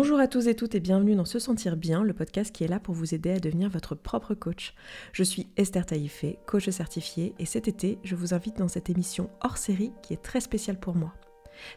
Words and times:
Bonjour 0.00 0.20
à 0.20 0.28
tous 0.28 0.46
et 0.46 0.54
toutes 0.54 0.76
et 0.76 0.80
bienvenue 0.80 1.16
dans 1.16 1.24
Se 1.24 1.40
Sentir 1.40 1.76
Bien, 1.76 2.04
le 2.04 2.12
podcast 2.12 2.54
qui 2.54 2.62
est 2.62 2.68
là 2.68 2.78
pour 2.78 2.94
vous 2.94 3.16
aider 3.16 3.32
à 3.32 3.40
devenir 3.40 3.68
votre 3.68 3.96
propre 3.96 4.32
coach. 4.32 4.72
Je 5.10 5.24
suis 5.24 5.48
Esther 5.56 5.84
Taïfé, 5.84 6.38
coach 6.46 6.70
certifiée, 6.70 7.34
et 7.40 7.44
cet 7.44 7.66
été, 7.66 7.98
je 8.04 8.14
vous 8.14 8.32
invite 8.32 8.58
dans 8.58 8.68
cette 8.68 8.90
émission 8.90 9.28
hors 9.40 9.56
série 9.56 9.90
qui 10.04 10.14
est 10.14 10.22
très 10.22 10.40
spéciale 10.40 10.78
pour 10.78 10.94
moi. 10.94 11.14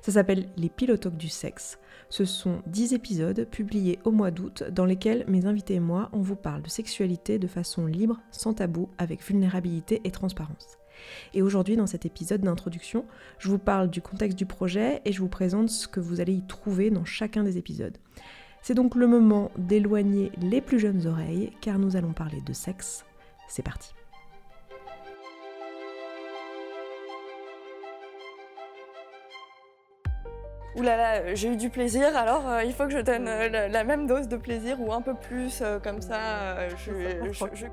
Ça 0.04 0.12
s'appelle 0.12 0.52
Les 0.56 0.70
pilotoques 0.70 1.18
du 1.18 1.30
sexe. 1.30 1.80
Ce 2.10 2.24
sont 2.24 2.62
10 2.68 2.94
épisodes 2.94 3.48
publiés 3.50 3.98
au 4.06 4.12
mois 4.12 4.30
d'août 4.30 4.66
dans 4.72 4.86
lesquels 4.86 5.26
mes 5.28 5.48
invités 5.48 5.74
et 5.74 5.80
moi, 5.80 6.12
on 6.14 6.22
vous 6.22 6.36
parle 6.36 6.62
de 6.62 6.70
sexualité 6.70 7.40
de 7.40 7.48
façon 7.48 7.88
libre, 7.88 8.20
sans 8.30 8.54
tabou, 8.54 8.92
avec 9.00 9.26
vulnérabilité 9.26 10.00
et 10.04 10.12
transparence. 10.12 10.78
Et 11.34 11.42
aujourd'hui, 11.42 11.76
dans 11.76 11.88
cet 11.88 12.06
épisode 12.06 12.42
d'introduction, 12.42 13.06
je 13.40 13.50
vous 13.50 13.58
parle 13.58 13.90
du 13.90 14.02
contexte 14.02 14.38
du 14.38 14.46
projet 14.46 15.02
et 15.06 15.12
je 15.12 15.22
vous 15.22 15.30
présente 15.30 15.70
ce 15.70 15.88
que 15.88 16.00
vous 16.00 16.20
allez 16.20 16.34
y 16.34 16.46
trouver 16.46 16.90
dans 16.90 17.06
chacun 17.06 17.44
des 17.44 17.58
épisodes. 17.58 17.98
C'est 18.62 18.76
donc 18.76 18.96
le 18.96 19.08
moment 19.08 19.52
d'éloigner 19.58 20.32
les 20.40 20.62
plus 20.62 20.80
jeunes 20.80 21.08
oreilles 21.08 21.52
car 21.62 21.80
nous 21.80 21.96
allons 21.96 22.14
parler 22.14 22.42
de 22.42 22.54
sexe. 22.54 23.06
C'est 23.48 23.64
parti. 23.64 23.94
Ouh 30.76 30.84
là 30.84 30.96
là, 30.96 31.36
j'ai 31.36 31.50
eu 31.50 31.58
du 31.58 31.70
plaisir, 31.70 32.16
alors 32.16 32.48
euh, 32.48 32.64
il 32.64 32.72
faut 32.74 32.86
que 32.86 32.92
je 32.92 33.00
donne 33.00 33.28
euh, 33.28 33.68
la, 33.68 33.84
même 33.84 34.08
dose 34.08 34.30
de 34.30 34.38
plaisir 34.38 34.80
ou 34.80 34.94
un 34.94 35.02
peu 35.02 35.14
plus, 35.14 35.60
euh, 35.62 35.80
comme 35.80 36.02
ça. 36.02 36.70
Je, 36.78 36.92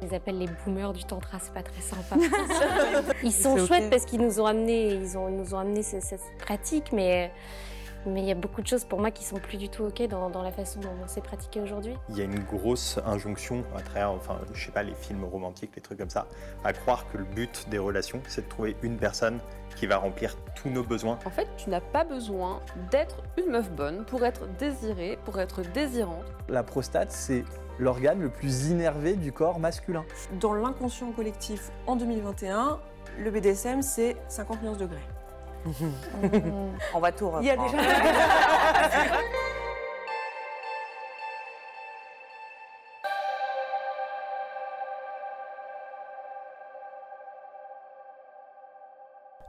Ils 0.02 0.14
appellent 0.14 0.38
les 0.38 0.48
boomers 0.64 0.92
du 0.92 1.04
tantra, 1.04 1.38
c'est 1.40 1.54
pas 1.54 1.62
très 1.62 1.80
sympa. 1.80 2.16
ils 3.22 3.32
sont 3.32 3.56
chouettes 3.66 3.88
parce 3.88 4.04
qu'ils 4.04 4.20
nous 4.20 4.40
ont 4.40 4.46
amené, 4.46 4.94
ils, 4.94 5.16
ont, 5.16 5.28
nous 5.28 5.54
ont 5.54 5.58
amené 5.58 5.82
cette, 5.82 6.02
cette 6.02 6.20
pratique, 6.38 6.90
mais 6.92 7.30
mais 8.06 8.20
il 8.20 8.26
y 8.26 8.30
a 8.30 8.34
beaucoup 8.34 8.62
de 8.62 8.66
choses 8.66 8.84
pour 8.84 9.00
moi 9.00 9.10
qui 9.10 9.24
sont 9.24 9.38
plus 9.38 9.56
du 9.56 9.68
tout 9.68 9.84
ok 9.84 10.02
dans, 10.08 10.42
la 10.42 10.52
façon 10.52 10.80
dont 10.80 10.90
on 11.02 11.08
s'est 11.08 11.20
pratiqué 11.20 11.60
aujourd'hui. 11.60 11.94
Il 12.08 12.18
y 12.18 12.20
a 12.20 12.24
une 12.24 12.40
grosse 12.40 12.98
injonction 13.04 13.64
à 13.76 13.80
travers, 13.80 14.12
enfin, 14.12 14.38
je 14.52 14.66
sais 14.66 14.72
pas, 14.72 14.82
les 14.82 14.94
films 14.94 15.24
romantiques, 15.24 15.72
les 15.76 15.82
trucs 15.82 15.98
comme 15.98 16.10
ça, 16.10 16.26
à 16.64 16.72
croire 16.72 17.06
que 17.10 17.18
le 17.18 17.24
but 17.24 17.68
des 17.70 17.78
relations, 17.78 18.20
c'est 18.28 18.44
de 18.44 18.48
trouver 18.48 18.76
une 18.82 18.96
personne 18.96 19.40
qui 19.76 19.86
va 19.86 19.96
remplir 19.96 20.36
tous 20.54 20.70
nos 20.70 20.82
besoins. 20.82 21.18
En 21.24 21.30
fait, 21.30 21.48
tu 21.56 21.70
n'as 21.70 21.80
pas 21.80 22.04
besoin 22.04 22.60
d'être 22.90 23.22
une 23.36 23.50
meuf 23.50 23.70
bonne 23.70 24.04
pour 24.04 24.24
être 24.24 24.46
désirée, 24.58 25.18
pour 25.24 25.38
être 25.38 25.62
désirante. 25.72 26.24
La 26.48 26.62
prostate, 26.62 27.12
c'est 27.12 27.44
l'organe 27.78 28.20
le 28.20 28.28
plus 28.28 28.68
innervé 28.68 29.14
du 29.14 29.32
corps 29.32 29.58
masculin. 29.58 30.04
Dans 30.40 30.54
l'inconscient 30.54 31.12
collectif 31.12 31.70
en 31.86 31.96
2021, 31.96 32.80
le 33.18 33.30
BDSM, 33.30 33.82
c'est 33.82 34.16
50 34.28 34.62
millions 34.62 34.74
de 34.74 34.78
degrés. 34.78 34.98
On 36.94 37.00
va 37.00 37.12
tout 37.12 37.26
reprendre. 37.26 37.44
Il 37.44 37.46
y 37.46 37.50
a 37.50 37.56
déjà... 37.56 37.76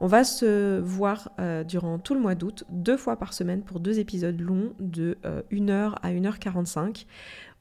On 0.01 0.07
va 0.07 0.23
se 0.23 0.79
voir 0.79 1.29
euh, 1.39 1.63
durant 1.65 1.99
tout 1.99 2.13
le 2.13 2.21
mois 2.21 2.33
d'août, 2.33 2.63
deux 2.69 2.95
fois 2.95 3.17
par 3.17 3.33
semaine 3.33 3.63
pour 3.63 3.81
deux 3.81 3.99
épisodes 3.99 4.39
longs 4.39 4.73
de 4.79 5.17
1h 5.51 5.71
euh, 5.71 5.89
à 6.01 6.11
1h45, 6.11 7.05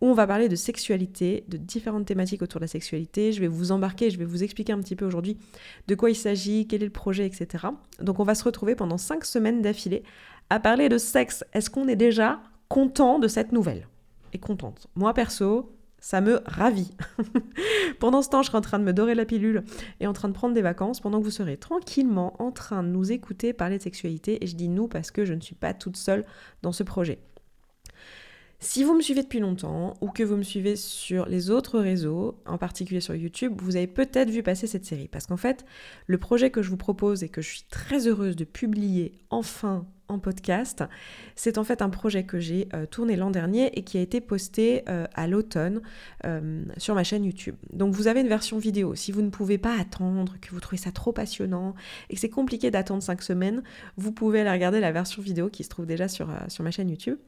où 0.00 0.06
on 0.06 0.14
va 0.14 0.26
parler 0.26 0.48
de 0.48 0.54
sexualité, 0.54 1.44
de 1.48 1.56
différentes 1.56 2.06
thématiques 2.06 2.42
autour 2.42 2.60
de 2.60 2.64
la 2.64 2.68
sexualité. 2.68 3.32
Je 3.32 3.40
vais 3.40 3.48
vous 3.48 3.72
embarquer, 3.72 4.10
je 4.10 4.18
vais 4.18 4.24
vous 4.24 4.44
expliquer 4.44 4.72
un 4.72 4.78
petit 4.78 4.94
peu 4.94 5.04
aujourd'hui 5.04 5.36
de 5.88 5.94
quoi 5.96 6.10
il 6.10 6.14
s'agit, 6.14 6.68
quel 6.68 6.82
est 6.82 6.86
le 6.86 6.92
projet, 6.92 7.26
etc. 7.26 7.66
Donc 8.00 8.20
on 8.20 8.24
va 8.24 8.36
se 8.36 8.44
retrouver 8.44 8.76
pendant 8.76 8.98
cinq 8.98 9.24
semaines 9.24 9.60
d'affilée 9.60 10.04
à 10.48 10.60
parler 10.60 10.88
de 10.88 10.98
sexe. 10.98 11.44
Est-ce 11.54 11.70
qu'on 11.70 11.88
est 11.88 11.96
déjà 11.96 12.40
content 12.68 13.18
de 13.18 13.26
cette 13.26 13.50
nouvelle? 13.50 13.88
Et 14.32 14.38
contente. 14.38 14.86
Moi 14.94 15.12
perso, 15.12 15.72
ça 16.00 16.20
me 16.20 16.40
ravit. 16.46 16.90
pendant 18.00 18.22
ce 18.22 18.28
temps, 18.28 18.42
je 18.42 18.48
serai 18.48 18.58
en 18.58 18.62
train 18.62 18.78
de 18.78 18.84
me 18.84 18.92
dorer 18.92 19.14
la 19.14 19.24
pilule 19.24 19.64
et 20.00 20.06
en 20.06 20.12
train 20.12 20.28
de 20.28 20.34
prendre 20.34 20.54
des 20.54 20.62
vacances 20.62 21.00
pendant 21.00 21.18
que 21.18 21.24
vous 21.24 21.30
serez 21.30 21.56
tranquillement 21.56 22.40
en 22.42 22.52
train 22.52 22.82
de 22.82 22.88
nous 22.88 23.10
écouter 23.10 23.52
parler 23.52 23.78
de 23.78 23.82
sexualité. 23.82 24.42
Et 24.42 24.46
je 24.46 24.56
dis 24.56 24.68
nous 24.68 24.88
parce 24.88 25.10
que 25.10 25.24
je 25.24 25.34
ne 25.34 25.40
suis 25.40 25.54
pas 25.54 25.74
toute 25.74 25.96
seule 25.96 26.24
dans 26.62 26.72
ce 26.72 26.82
projet. 26.82 27.18
Si 28.60 28.82
vous 28.82 28.92
me 28.94 29.00
suivez 29.00 29.22
depuis 29.22 29.38
longtemps 29.38 29.94
ou 30.00 30.08
que 30.08 30.24
vous 30.24 30.36
me 30.36 30.42
suivez 30.42 30.74
sur 30.74 31.26
les 31.26 31.48
autres 31.48 31.78
réseaux, 31.78 32.40
en 32.44 32.58
particulier 32.58 33.00
sur 33.00 33.14
YouTube, 33.14 33.54
vous 33.62 33.76
avez 33.76 33.86
peut-être 33.86 34.30
vu 34.30 34.42
passer 34.42 34.66
cette 34.66 34.84
série. 34.84 35.06
Parce 35.06 35.26
qu'en 35.28 35.36
fait, 35.36 35.64
le 36.08 36.18
projet 36.18 36.50
que 36.50 36.60
je 36.60 36.68
vous 36.68 36.76
propose 36.76 37.22
et 37.22 37.28
que 37.28 37.40
je 37.40 37.48
suis 37.48 37.64
très 37.70 38.08
heureuse 38.08 38.34
de 38.34 38.42
publier 38.42 39.12
enfin 39.30 39.86
en 40.08 40.18
podcast, 40.18 40.82
c'est 41.36 41.56
en 41.56 41.62
fait 41.62 41.82
un 41.82 41.88
projet 41.88 42.24
que 42.24 42.40
j'ai 42.40 42.68
euh, 42.74 42.84
tourné 42.84 43.14
l'an 43.14 43.30
dernier 43.30 43.78
et 43.78 43.84
qui 43.84 43.96
a 43.96 44.00
été 44.00 44.20
posté 44.20 44.82
euh, 44.88 45.06
à 45.14 45.28
l'automne 45.28 45.80
euh, 46.26 46.64
sur 46.78 46.96
ma 46.96 47.04
chaîne 47.04 47.24
YouTube. 47.24 47.54
Donc 47.72 47.94
vous 47.94 48.08
avez 48.08 48.22
une 48.22 48.28
version 48.28 48.58
vidéo. 48.58 48.96
Si 48.96 49.12
vous 49.12 49.22
ne 49.22 49.30
pouvez 49.30 49.58
pas 49.58 49.78
attendre, 49.78 50.34
que 50.40 50.50
vous 50.50 50.58
trouvez 50.58 50.78
ça 50.78 50.90
trop 50.90 51.12
passionnant 51.12 51.76
et 52.10 52.14
que 52.14 52.20
c'est 52.20 52.28
compliqué 52.28 52.72
d'attendre 52.72 53.04
5 53.04 53.22
semaines, 53.22 53.62
vous 53.96 54.10
pouvez 54.10 54.40
aller 54.40 54.50
regarder 54.50 54.80
la 54.80 54.90
version 54.90 55.22
vidéo 55.22 55.48
qui 55.48 55.62
se 55.62 55.68
trouve 55.68 55.86
déjà 55.86 56.08
sur, 56.08 56.28
sur 56.48 56.64
ma 56.64 56.72
chaîne 56.72 56.88
YouTube. 56.88 57.18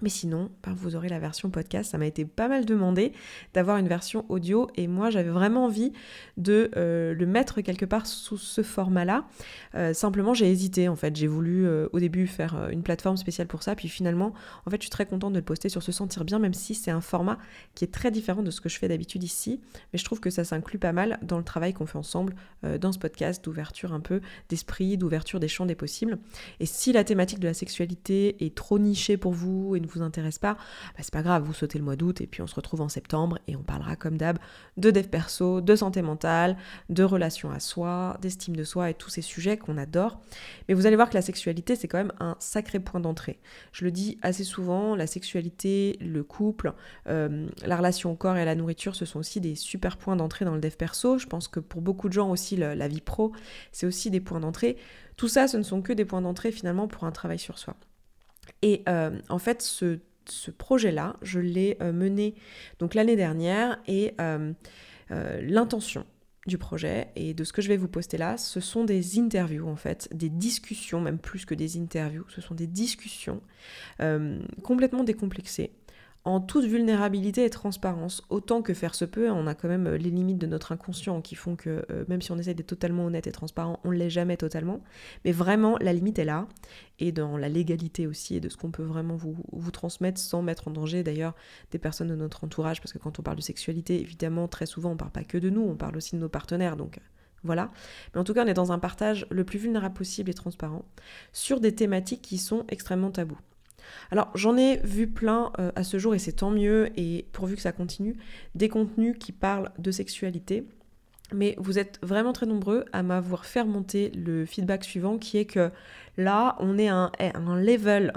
Mais 0.00 0.08
sinon, 0.08 0.50
ben, 0.64 0.72
vous 0.74 0.96
aurez 0.96 1.08
la 1.08 1.18
version 1.18 1.50
podcast. 1.50 1.90
Ça 1.92 1.98
m'a 1.98 2.06
été 2.06 2.24
pas 2.24 2.48
mal 2.48 2.64
demandé 2.64 3.12
d'avoir 3.54 3.76
une 3.76 3.86
version 3.86 4.24
audio 4.28 4.68
et 4.74 4.88
moi 4.88 5.10
j'avais 5.10 5.30
vraiment 5.30 5.66
envie 5.66 5.92
de 6.36 6.70
euh, 6.76 7.14
le 7.14 7.26
mettre 7.26 7.60
quelque 7.60 7.84
part 7.84 8.06
sous 8.06 8.38
ce 8.38 8.62
format-là. 8.62 9.26
Euh, 9.74 9.92
simplement 9.92 10.34
j'ai 10.34 10.50
hésité 10.50 10.88
en 10.88 10.96
fait. 10.96 11.14
J'ai 11.14 11.26
voulu 11.28 11.66
euh, 11.66 11.88
au 11.92 12.00
début 12.00 12.26
faire 12.26 12.68
une 12.72 12.82
plateforme 12.82 13.16
spéciale 13.16 13.46
pour 13.46 13.62
ça. 13.62 13.76
Puis 13.76 13.88
finalement, 13.88 14.32
en 14.66 14.70
fait 14.70 14.76
je 14.78 14.82
suis 14.82 14.90
très 14.90 15.06
contente 15.06 15.34
de 15.34 15.38
le 15.38 15.44
poster 15.44 15.68
sur 15.68 15.82
Se 15.82 15.92
Sentir 15.92 16.24
Bien, 16.24 16.38
même 16.38 16.54
si 16.54 16.74
c'est 16.74 16.90
un 16.90 17.00
format 17.00 17.38
qui 17.74 17.84
est 17.84 17.92
très 17.92 18.10
différent 18.10 18.42
de 18.42 18.50
ce 18.50 18.60
que 18.60 18.68
je 18.68 18.78
fais 18.78 18.88
d'habitude 18.88 19.22
ici. 19.22 19.60
Mais 19.92 19.98
je 19.98 20.04
trouve 20.04 20.20
que 20.20 20.30
ça 20.30 20.42
s'inclut 20.42 20.78
pas 20.78 20.92
mal 20.92 21.18
dans 21.22 21.38
le 21.38 21.44
travail 21.44 21.74
qu'on 21.74 21.86
fait 21.86 21.98
ensemble 21.98 22.34
dans 22.80 22.92
ce 22.92 22.98
podcast 22.98 23.44
d'ouverture 23.44 23.92
un 23.92 24.00
peu 24.00 24.20
d'esprit, 24.48 24.96
d'ouverture 24.96 25.38
des 25.38 25.48
champs 25.48 25.66
des 25.66 25.74
possibles. 25.74 26.18
Et 26.60 26.66
si 26.66 26.92
la 26.92 27.04
thématique 27.04 27.38
de 27.40 27.48
la 27.48 27.54
sexualité 27.54 28.44
est 28.44 28.54
trop 28.54 28.78
nichée 28.78 29.16
pour 29.16 29.32
vous 29.32 29.76
et 29.76 29.80
ne 29.82 29.86
vous 29.86 30.02
intéresse 30.02 30.38
pas, 30.38 30.54
bah, 30.54 31.00
c'est 31.00 31.12
pas 31.12 31.22
grave, 31.22 31.42
vous 31.42 31.52
sautez 31.52 31.78
le 31.78 31.84
mois 31.84 31.96
d'août 31.96 32.20
et 32.20 32.26
puis 32.26 32.42
on 32.42 32.46
se 32.46 32.54
retrouve 32.54 32.80
en 32.80 32.88
septembre 32.88 33.38
et 33.48 33.56
on 33.56 33.62
parlera 33.62 33.96
comme 33.96 34.16
d'hab 34.16 34.38
de 34.76 34.90
dev 34.90 35.08
perso, 35.08 35.60
de 35.60 35.76
santé 35.76 36.02
mentale, 36.02 36.56
de 36.88 37.04
relations 37.04 37.50
à 37.50 37.60
soi, 37.60 38.16
d'estime 38.20 38.56
de 38.56 38.64
soi 38.64 38.90
et 38.90 38.94
tous 38.94 39.10
ces 39.10 39.22
sujets 39.22 39.56
qu'on 39.56 39.76
adore. 39.78 40.20
Mais 40.68 40.74
vous 40.74 40.86
allez 40.86 40.96
voir 40.96 41.10
que 41.10 41.14
la 41.14 41.22
sexualité, 41.22 41.76
c'est 41.76 41.88
quand 41.88 41.98
même 41.98 42.12
un 42.20 42.36
sacré 42.38 42.80
point 42.80 43.00
d'entrée. 43.00 43.38
Je 43.72 43.84
le 43.84 43.90
dis 43.90 44.18
assez 44.22 44.44
souvent, 44.44 44.96
la 44.96 45.06
sexualité, 45.06 45.98
le 46.00 46.22
couple, 46.22 46.72
euh, 47.08 47.46
la 47.64 47.76
relation 47.76 48.12
au 48.12 48.14
corps 48.14 48.36
et 48.36 48.42
à 48.42 48.46
la 48.46 48.54
nourriture, 48.54 48.94
ce 48.94 49.04
sont 49.04 49.18
aussi 49.18 49.40
des 49.40 49.54
super 49.54 49.96
points 49.96 50.16
d'entrée 50.16 50.44
dans 50.44 50.54
le 50.54 50.60
dev 50.60 50.74
perso. 50.76 51.18
Je 51.18 51.26
pense 51.26 51.48
que 51.48 51.60
pour 51.60 51.82
beaucoup 51.82 52.08
de 52.08 52.14
gens 52.14 52.30
aussi, 52.30 52.56
la 52.56 52.88
vie 52.88 53.00
pro, 53.00 53.32
c'est 53.72 53.86
aussi 53.86 54.10
des 54.10 54.20
points 54.20 54.40
d'entrée. 54.40 54.76
Tout 55.16 55.28
ça, 55.28 55.48
ce 55.48 55.56
ne 55.56 55.62
sont 55.62 55.82
que 55.82 55.92
des 55.92 56.04
points 56.04 56.22
d'entrée 56.22 56.52
finalement 56.52 56.88
pour 56.88 57.04
un 57.04 57.12
travail 57.12 57.38
sur 57.38 57.58
soi. 57.58 57.76
Et 58.62 58.82
euh, 58.88 59.18
en 59.28 59.38
fait, 59.38 59.62
ce, 59.62 59.98
projet-là, 60.56 61.16
je 61.22 61.40
l'ai 61.40 61.76
euh, 61.80 61.92
mené 61.92 62.34
donc 62.78 62.94
l'année 62.94 63.16
dernière 63.16 63.78
et 63.86 64.14
euh, 64.20 64.52
l'intention 65.10 66.06
du 66.46 66.58
projet 66.58 67.08
et 67.14 67.34
de 67.34 67.44
ce 67.44 67.52
que 67.52 67.62
je 67.62 67.68
vais 67.68 67.76
vous 67.76 67.88
poster 67.88 68.18
là, 68.18 68.36
ce 68.36 68.60
sont 68.60 68.84
des 68.84 69.20
interviews 69.20 69.68
en 69.68 69.76
fait, 69.76 70.08
des 70.12 70.28
discussions, 70.28 71.00
même 71.00 71.18
plus 71.18 71.44
que 71.44 71.54
des 71.54 71.76
interviews, 71.76 72.24
ce 72.28 72.40
sont 72.40 72.54
des 72.54 72.66
discussions 72.66 73.40
complètement 74.62 75.04
décomplexées 75.04 75.70
en 76.24 76.40
toute 76.40 76.64
vulnérabilité 76.64 77.44
et 77.44 77.50
transparence, 77.50 78.22
autant 78.28 78.62
que 78.62 78.74
faire 78.74 78.94
se 78.94 79.04
peut, 79.04 79.30
on 79.30 79.46
a 79.48 79.54
quand 79.54 79.68
même 79.68 79.88
euh, 79.88 79.96
les 79.96 80.10
limites 80.10 80.38
de 80.38 80.46
notre 80.46 80.70
inconscient 80.70 81.20
qui 81.20 81.34
font 81.34 81.56
que 81.56 81.84
euh, 81.90 82.04
même 82.06 82.22
si 82.22 82.30
on 82.30 82.38
essaie 82.38 82.54
d'être 82.54 82.68
totalement 82.68 83.06
honnête 83.06 83.26
et 83.26 83.32
transparent, 83.32 83.80
on 83.82 83.90
ne 83.90 83.96
l'est 83.96 84.10
jamais 84.10 84.36
totalement. 84.36 84.82
Mais 85.24 85.32
vraiment, 85.32 85.76
la 85.80 85.92
limite 85.92 86.20
est 86.20 86.24
là, 86.24 86.46
et 87.00 87.10
dans 87.10 87.36
la 87.36 87.48
légalité 87.48 88.06
aussi, 88.06 88.36
et 88.36 88.40
de 88.40 88.48
ce 88.48 88.56
qu'on 88.56 88.70
peut 88.70 88.84
vraiment 88.84 89.16
vous, 89.16 89.36
transmettre 89.72 90.20
sans 90.20 90.42
mettre 90.42 90.68
en 90.68 90.70
danger 90.70 91.02
d'ailleurs 91.02 91.34
des 91.72 91.78
personnes 91.78 92.08
de 92.08 92.14
notre 92.14 92.44
entourage, 92.44 92.80
parce 92.80 92.92
que 92.92 92.98
quand 92.98 93.18
on 93.18 93.22
parle 93.22 93.38
de 93.38 93.42
sexualité, 93.42 94.00
évidemment, 94.00 94.46
très 94.46 94.66
souvent, 94.66 94.90
on 94.90 94.94
ne 94.94 94.98
parle 94.98 95.10
pas 95.10 95.24
que 95.24 95.38
de 95.38 95.50
nous, 95.50 95.62
on 95.62 95.74
parle 95.74 95.96
aussi 95.96 96.14
de 96.14 96.20
nos 96.20 96.28
partenaires, 96.28 96.76
donc 96.76 96.98
euh, 96.98 97.00
voilà. 97.42 97.72
Mais 98.14 98.20
en 98.20 98.24
tout 98.24 98.34
cas, 98.34 98.44
on 98.44 98.48
est 98.48 98.54
dans 98.54 98.70
un 98.70 98.78
partage 98.78 99.26
le 99.30 99.44
plus 99.44 99.58
vulnérable 99.58 99.94
possible 99.94 100.30
et 100.30 100.34
transparent 100.34 100.84
sur 101.32 101.58
des 101.58 101.74
thématiques 101.74 102.22
qui 102.22 102.38
sont 102.38 102.64
extrêmement 102.68 103.10
tabous. 103.10 103.38
Alors 104.10 104.30
j'en 104.34 104.56
ai 104.56 104.78
vu 104.84 105.06
plein 105.06 105.52
euh, 105.58 105.72
à 105.76 105.84
ce 105.84 105.98
jour 105.98 106.14
et 106.14 106.18
c'est 106.18 106.32
tant 106.32 106.50
mieux 106.50 106.88
et 106.96 107.26
pourvu 107.32 107.56
que 107.56 107.62
ça 107.62 107.72
continue, 107.72 108.16
des 108.54 108.68
contenus 108.68 109.16
qui 109.18 109.32
parlent 109.32 109.70
de 109.78 109.90
sexualité. 109.90 110.64
Mais 111.34 111.54
vous 111.58 111.78
êtes 111.78 111.98
vraiment 112.02 112.32
très 112.32 112.46
nombreux 112.46 112.84
à 112.92 113.02
m'avoir 113.02 113.46
fait 113.46 113.62
remonter 113.62 114.10
le 114.10 114.44
feedback 114.44 114.84
suivant 114.84 115.16
qui 115.16 115.38
est 115.38 115.46
que 115.46 115.70
là, 116.16 116.56
on 116.58 116.78
est 116.78 116.88
à 116.88 117.10
un, 117.18 117.60
level 117.60 118.12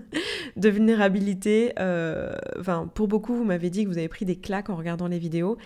de 0.56 0.68
vulnérabilité. 0.68 1.72
Euh, 1.78 2.34
pour 2.94 3.08
beaucoup, 3.08 3.34
vous 3.34 3.44
m'avez 3.44 3.70
dit 3.70 3.84
que 3.84 3.88
vous 3.88 3.98
avez 3.98 4.08
pris 4.08 4.24
des 4.24 4.36
claques 4.36 4.70
en 4.70 4.76
regardant 4.76 5.08
les 5.08 5.18
vidéos 5.18 5.58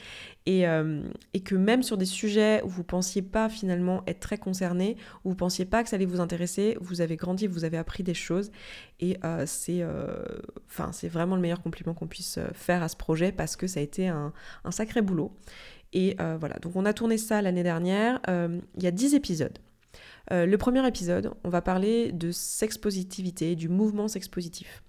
et, 0.47 0.67
euh, 0.67 1.03
que 1.45 1.55
même 1.55 1.83
sur 1.83 1.97
des 1.97 2.05
sujets 2.05 2.63
où 2.65 2.69
vous 2.69 2.85
pensiez 2.85 3.23
pas 3.23 3.49
finalement 3.49 4.03
être 4.07 4.21
très 4.21 4.39
concerné, 4.39 4.97
où 5.25 5.31
vous 5.31 5.37
pensiez 5.37 5.65
pas 5.65 5.83
que 5.83 5.89
ça 5.89 5.97
allait 5.97 6.07
vous 6.07 6.21
intéresser, 6.21 6.77
vous 6.81 7.01
avez 7.01 7.17
grandi, 7.17 7.47
vous 7.47 7.65
avez 7.65 7.79
appris 7.79 8.03
des 8.03 8.15
choses 8.15 8.51
et 9.01 9.17
euh, 9.25 9.47
c'est 9.47 11.09
vraiment 11.09 11.37
le 11.37 11.41
meilleur 11.41 11.63
compliment 11.63 11.95
qu'on 11.95 12.09
puisse 12.09 12.39
faire 12.55 12.83
à 12.83 12.89
ce 12.89 12.97
projet 12.97 13.31
parce 13.31 13.57
que 13.57 13.67
ça 13.67 13.81
a 13.81 13.83
été 13.83 14.09
un, 14.09 14.33
sacré 14.71 15.03
boulot. 15.03 15.33
Et 15.93 16.17
voilà, 16.39 16.57
donc 16.57 16.77
on 16.77 16.85
a 16.85 16.93
tourné 16.93 17.19
ça 17.19 17.41
l'année 17.41 17.63
dernière. 17.63 18.21
Il 18.29 18.83
y 18.83 18.87
a 18.87 18.91
10 18.91 19.15
épisodes. 19.15 19.59
Euh, 20.33 20.47
le 20.47 20.59
premier 20.59 20.87
épisode, 20.87 21.33
on 21.45 21.49
va 21.49 21.63
parler 21.63 22.13
de 22.13 22.31
sexpositivité, 22.31 23.57
du 23.57 23.69
mouvement 23.69 24.09
sexpositif. 24.09 24.83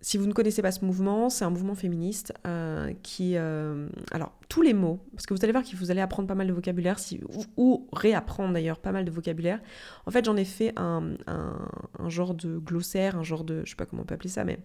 si 0.00 0.18
vous 0.18 0.26
ne 0.26 0.32
connaissez 0.32 0.62
pas 0.62 0.70
ce 0.70 0.84
mouvement, 0.84 1.30
c'est 1.30 1.44
un 1.44 1.50
mouvement 1.50 1.74
féministe 1.74 2.32
qui... 3.02 3.36
alors, 3.36 4.32
tous 4.48 4.62
les 4.62 4.74
mots, 4.74 5.00
parce 5.12 5.26
que 5.26 5.34
vous 5.34 5.42
allez 5.42 5.52
voir 5.52 5.64
que 5.64 5.74
vous 5.74 5.90
allez 5.90 6.00
apprendre 6.00 6.28
pas 6.28 6.34
mal 6.34 6.46
de 6.46 6.52
vocabulaire, 6.52 6.98
ou, 7.56 7.88
réapprendre 7.92 8.52
d'ailleurs 8.52 8.78
pas 8.78 8.92
mal 8.92 9.04
de 9.04 9.10
vocabulaire. 9.10 9.60
En 10.04 10.10
fait, 10.10 10.24
j'en 10.24 10.36
ai 10.36 10.44
fait 10.44 10.72
un, 10.76 11.14
un, 11.26 12.08
genre 12.08 12.34
de 12.34 12.58
glossaire, 12.58 13.16
un 13.16 13.22
genre 13.22 13.44
de... 13.44 13.62
Je 13.64 13.70
sais 13.70 13.76
pas 13.76 13.86
comment 13.86 14.02
on 14.02 14.04
peut 14.06 14.14
appeler 14.14 14.30
ça, 14.30 14.44
mais 14.44 14.58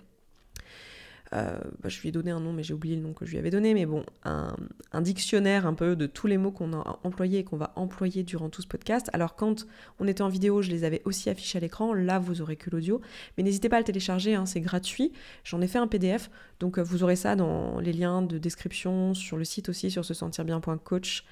euh, 1.34 1.58
bah, 1.82 1.90
je 1.90 2.02
lui 2.02 2.10
ai 2.10 2.12
donné 2.12 2.32
un 2.32 2.40
nom, 2.40 2.52
mais 2.52 2.64
j'ai 2.64 2.74
oublié 2.74 2.96
le 2.96 3.02
nom 3.02 3.14
que 3.14 3.26
je 3.26 3.32
lui 3.32 3.38
avais 3.38 3.52
donné, 3.52 3.74
mais 3.74 3.86
bon, 3.86 4.04
un, 4.24 4.54
dictionnaire 5.02 5.66
un 5.66 5.74
peu 5.74 5.96
de 5.96 6.06
tous 6.06 6.28
les 6.28 6.38
mots 6.38 6.52
qu'on 6.52 6.74
a 6.74 7.00
employés 7.04 7.40
et 7.40 7.44
qu'on 7.44 7.58
va 7.58 7.72
employer 7.76 8.24
durant 8.24 8.50
tout 8.50 8.62
ce 8.62 8.68
podcast. 8.68 9.10
Alors 9.14 9.36
quand 9.36 9.66
on 10.00 10.08
était 10.08 10.22
en 10.22 10.30
vidéo, 10.30 10.62
je 10.62 10.70
les 10.70 10.84
avais 10.84 11.02
aussi 11.06 11.30
affichés 11.30 11.58
à 11.58 11.62
l'écran, 11.62 11.94
là 11.94 12.20
vous 12.20 12.42
aurez 12.42 12.58
que 12.58 12.70
l'audio, 12.70 13.02
mais 13.38 13.44
n'hésitez 13.44 13.70
pas 13.70 13.78
à 13.78 13.80
le 13.80 13.86
télécharger, 13.86 14.36
hein, 14.36 14.46
c'est 14.46 14.60
gratuit, 14.60 15.14
j'en 15.44 15.62
ai 15.62 15.68
fait 15.68 15.80
un 15.80 15.88
PDF, 15.88 16.30
donc 16.60 16.78
euh, 16.78 16.84
vous 16.84 17.04
aurez 17.04 17.16
ça 17.16 17.36
dans 17.36 17.80
les 17.80 17.94
liens 17.94 18.22
de 18.22 18.38
description, 18.38 19.14
sur 19.14 19.38
le 19.38 19.46
site 19.46 19.70
aussi, 19.70 19.90
sur 19.90 20.04
se 20.04 20.14
sentir 20.14 20.44
bien.coach, 20.44 21.24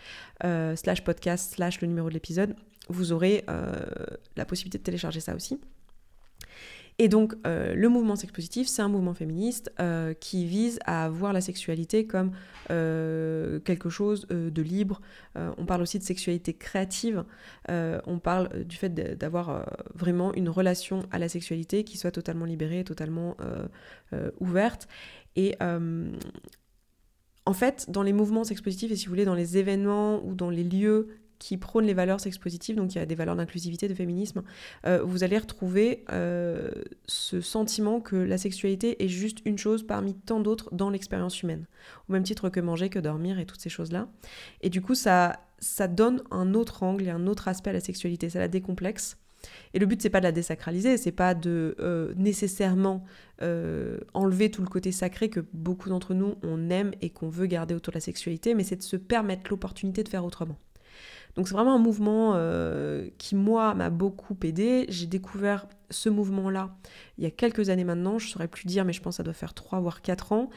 euh, 0.45 0.75
slash 0.75 1.04
podcast, 1.04 1.56
slash 1.56 1.81
le 1.81 1.88
numéro 1.88 2.07
de 2.07 2.13
l'épisode, 2.13 2.56
vous 2.88 3.12
aurez 3.12 3.45
la 4.36 4.45
possibilité 4.45 4.80
de 4.80 4.84
télécharger 4.84 5.19
ça 5.19 5.36
aussi. 5.36 5.60
Et 7.01 7.07
donc, 7.07 7.34
euh, 7.48 7.74
le 7.75 7.88
mouvement 7.88 8.18
sex 8.18 8.31
positif, 8.34 8.68
c'est 8.68 8.81
un 8.81 8.90
mouvement 8.90 9.13
féministe 9.13 9.72
euh, 9.80 10.13
qui 10.13 10.46
vise 10.46 10.80
à 10.86 11.07
voir 11.07 11.31
la 11.31 11.40
sexualité 11.40 12.06
comme 12.06 12.31
euh, 12.72 13.62
quelque 13.62 13.90
chose 13.90 14.28
de 14.28 14.62
libre. 14.62 15.00
on 15.36 15.66
parle 15.66 15.81
aussi 15.81 15.98
de 15.98 16.04
sexualité 16.04 16.54
créative. 16.54 17.24
on 17.69 18.19
parle 18.22 18.66
du 18.66 18.75
fait 18.75 18.90
d'avoir 19.18 19.66
vraiment 19.96 20.34
une 20.34 20.50
relation 20.50 21.04
à 21.12 21.19
la 21.19 21.30
sexualité 21.30 21.86
qui 21.86 21.98
soit 21.98 22.12
totalement 22.12 22.44
libérée, 22.44 22.84
totalement 22.84 23.38
ouverte. 24.42 24.90
Et 25.38 25.56
en 27.45 27.54
fait, 27.54 27.90
dans 27.90 28.04
les 28.04 28.13
mouvements 28.13 28.44
sex 28.44 28.60
positifs, 28.62 28.92
et 28.92 28.98
si 28.98 29.06
vous 29.06 29.12
voulez, 29.12 29.25
dans 29.25 29.36
les 29.36 29.57
événements 29.57 30.22
ou 30.25 30.36
dans 30.36 30.50
les 30.50 30.66
lieux 30.66 31.07
qui 31.40 31.58
prône 31.58 31.86
les 31.86 31.94
valeurs 31.94 32.20
sex 32.20 32.38
positives, 32.38 32.76
donc 32.76 32.94
il 32.94 32.98
y 32.98 33.02
a 33.02 33.06
des 33.06 33.16
valeurs 33.16 33.38
d'inclusivité, 33.38 33.88
de 33.88 33.94
féminisme, 33.94 34.44
euh, 34.86 35.02
vous 35.02 35.24
allez 35.24 35.38
retrouver 35.38 36.04
euh, 36.12 36.70
ce 37.08 37.42
sentiment 37.42 38.02
que 38.02 38.18
la 38.18 38.38
sexualité 38.38 39.04
est 39.04 39.08
juste 39.08 39.40
une 39.46 39.58
chose 39.58 39.88
parmi 39.88 40.14
tant 40.14 40.42
d'autres 40.42 40.70
dans 40.74 40.90
l'expérience 40.90 41.42
humaine, 41.42 41.66
au 42.10 42.14
même 42.14 42.24
titre 42.24 42.50
que 42.50 42.60
manger, 42.60 42.90
que 42.90 43.00
dormir 43.00 43.40
et 43.40 43.46
toutes 43.46 43.62
ces 43.62 43.70
choses-là. 43.70 44.10
Et 44.62 44.70
du 44.70 44.82
coup, 44.82 44.96
ça, 44.96 45.40
ça 45.60 45.88
donne 45.88 46.22
un 46.30 46.54
autre 46.54 46.84
angle 46.84 47.08
et 47.08 47.12
un 47.12 47.26
autre 47.26 47.48
aspect 47.48 47.70
à 47.70 47.74
la 47.74 47.80
sexualité, 47.80 48.30
ça 48.30 48.40
la 48.40 48.50
décomplexe. 48.50 49.18
Et 49.74 49.80
le 49.80 49.86
but, 49.86 50.02
c'est 50.02 50.10
pas 50.10 50.20
de 50.20 50.26
la 50.26 50.34
désacraliser, 50.34 50.98
c'est 50.98 51.14
pas 51.14 51.34
de 51.34 51.78
euh, 51.80 52.14
nécessairement 52.18 53.06
enlever 54.14 54.52
tout 54.52 54.62
le 54.62 54.68
côté 54.68 54.92
sacré 54.92 55.30
que 55.30 55.40
beaucoup 55.54 55.88
d'entre 55.88 56.14
nous 56.14 56.36
on 56.44 56.70
aime 56.70 56.92
et 57.00 57.10
qu'on 57.10 57.30
veut 57.30 57.46
garder 57.46 57.74
autour 57.74 57.94
de 57.94 57.96
la 57.96 58.02
sexualité, 58.02 58.54
mais 58.54 58.66
c'est 58.66 58.76
de 58.76 58.84
se 58.84 58.98
permettre 58.98 59.50
l'opportunité 59.50 60.04
de 60.04 60.10
faire 60.10 60.26
autrement. 60.26 60.58
Donc 61.36 61.48
c'est 61.48 61.54
vraiment 61.54 61.76
un 61.76 61.80
mouvement 61.80 62.34
euh, 62.36 63.08
qui, 63.18 63.36
moi, 63.36 63.74
m'a 63.74 63.90
beaucoup 63.90 64.36
aidé. 64.44 64.86
J'ai 64.90 65.08
découvert 65.08 65.68
ce 65.90 66.10
mouvement-là 66.10 66.76
il 67.20 67.24
y 67.24 67.28
a 67.28 67.32
quelques 67.32 67.70
années 67.70 67.84
maintenant, 67.84 68.18
je 68.18 68.28
ne 68.28 68.32
saurais 68.32 68.48
plus 68.48 68.66
dire, 68.66 68.86
mais 68.86 68.94
je 68.94 69.02
pense 69.02 69.16
que 69.16 69.18
ça 69.18 69.24
doit 69.24 69.34
faire 69.34 69.54
3 69.54 69.82
voire 69.82 70.02
4 70.02 70.32
ans. 70.32 70.50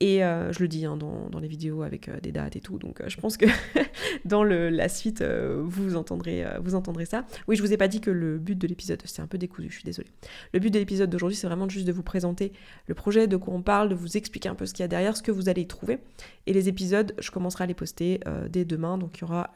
Et 0.00 0.24
euh, 0.24 0.50
je 0.52 0.60
le 0.60 0.68
dis 0.68 0.86
hein, 0.86 0.96
dans, 0.96 1.38
les 1.38 1.48
vidéos 1.48 1.82
avec 1.82 2.08
euh, 2.08 2.18
des 2.20 2.32
dates 2.32 2.56
et 2.56 2.60
tout, 2.60 2.78
donc 2.78 3.02
je 3.06 3.16
pense 3.18 3.36
que 3.36 3.44
dans 4.24 4.42
la 4.42 4.88
suite, 4.88 5.22
vous, 5.22 5.96
entendrez, 5.96 6.44
vous 6.62 6.74
entendrez 6.74 7.04
ça. 7.04 7.26
Oui, 7.46 7.56
je 7.56 7.62
vous 7.62 7.74
ai 7.74 7.76
pas 7.76 7.88
dit 7.88 8.00
que 8.00 8.10
le 8.10 8.38
but 8.38 8.56
de 8.56 8.66
l'épisode, 8.66 9.02
c'est 9.04 9.20
un 9.20 9.26
peu 9.26 9.36
décousu, 9.36 9.68
je 9.68 9.74
suis 9.74 9.84
désolée. 9.84 10.08
Le 10.54 10.60
but 10.60 10.70
de 10.70 10.78
l'épisode 10.78 11.10
d'aujourd'hui, 11.10 11.36
c'est 11.36 11.46
vraiment 11.46 11.68
juste 11.68 11.86
de 11.86 11.92
vous 11.92 12.02
présenter 12.02 12.52
le 12.86 12.94
projet, 12.94 13.26
de 13.26 13.36
quoi 13.36 13.52
on 13.52 13.62
parle, 13.62 13.90
de 13.90 13.94
vous 13.94 14.16
expliquer 14.16 14.48
un 14.48 14.54
peu 14.54 14.64
ce 14.64 14.72
qu'il 14.72 14.82
y 14.82 14.84
a 14.84 14.88
derrière, 14.88 15.14
ce 15.14 15.22
que 15.22 15.30
vous 15.30 15.50
allez 15.50 15.66
trouver. 15.66 15.98
Et 16.46 16.54
les 16.54 16.70
épisodes, 16.70 17.14
je 17.18 17.30
commencerai 17.30 17.64
à 17.64 17.66
les 17.66 17.74
poster 17.74 18.20
dès 18.48 18.64
demain, 18.64 18.96
donc 18.96 19.18
il 19.18 19.20
y 19.20 19.24
aura 19.24 19.52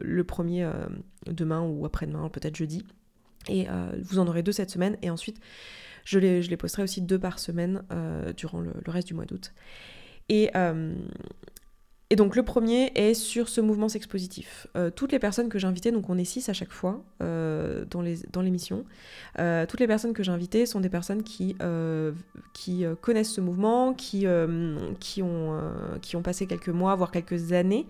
le 0.00 0.24
premier 0.24 0.68
demain 1.26 1.60
ou 1.60 1.84
après-demain, 1.84 2.30
peut-être 2.30 2.56
jeudi. 2.56 2.86
Et 3.48 3.68
euh, 3.68 3.90
vous 4.02 4.18
en 4.18 4.26
aurez 4.26 4.42
deux 4.42 4.52
cette 4.52 4.70
semaine. 4.70 4.96
Et 5.02 5.10
ensuite, 5.10 5.40
je 6.04 6.18
les, 6.18 6.42
je 6.42 6.50
les 6.50 6.56
posterai 6.56 6.82
aussi 6.82 7.00
deux 7.00 7.18
par 7.18 7.38
semaine 7.38 7.82
euh, 7.92 8.32
durant 8.32 8.60
le, 8.60 8.72
reste 8.86 9.08
du 9.08 9.14
mois 9.14 9.24
d'août. 9.24 9.52
Et, 10.28 10.50
euh, 10.54 10.94
et 12.10 12.16
donc 12.16 12.36
le 12.36 12.42
premier 12.42 12.92
est 12.94 13.14
sur 13.14 13.48
ce 13.48 13.60
mouvement 13.60 13.88
sexpositif. 13.88 14.66
toutes 14.96 15.12
les 15.12 15.20
personnes 15.20 15.48
que 15.48 15.60
j'ai 15.60 15.68
invitées, 15.68 15.92
donc 15.92 16.10
on 16.10 16.18
est 16.18 16.24
six 16.24 16.48
à 16.48 16.52
chaque 16.52 16.72
fois 16.72 17.04
dans, 17.20 18.02
les, 18.02 18.16
dans 18.32 18.42
l'émission, 18.42 18.84
toutes 19.36 19.78
les 19.78 19.86
personnes 19.86 20.12
que 20.12 20.24
j'ai 20.24 20.32
invitées 20.32 20.66
sont 20.66 20.80
des 20.80 20.88
personnes 20.88 21.22
qui, 21.22 21.56
qui 22.52 22.84
connaissent 23.00 23.32
ce 23.32 23.40
mouvement, 23.40 23.94
qui, 23.94 24.26
qui, 24.98 25.22
ont, 25.22 25.60
qui 26.02 26.16
ont 26.16 26.22
passé 26.22 26.48
quelques 26.48 26.68
mois, 26.68 26.96
voire 26.96 27.12
quelques 27.12 27.52
années, 27.52 27.86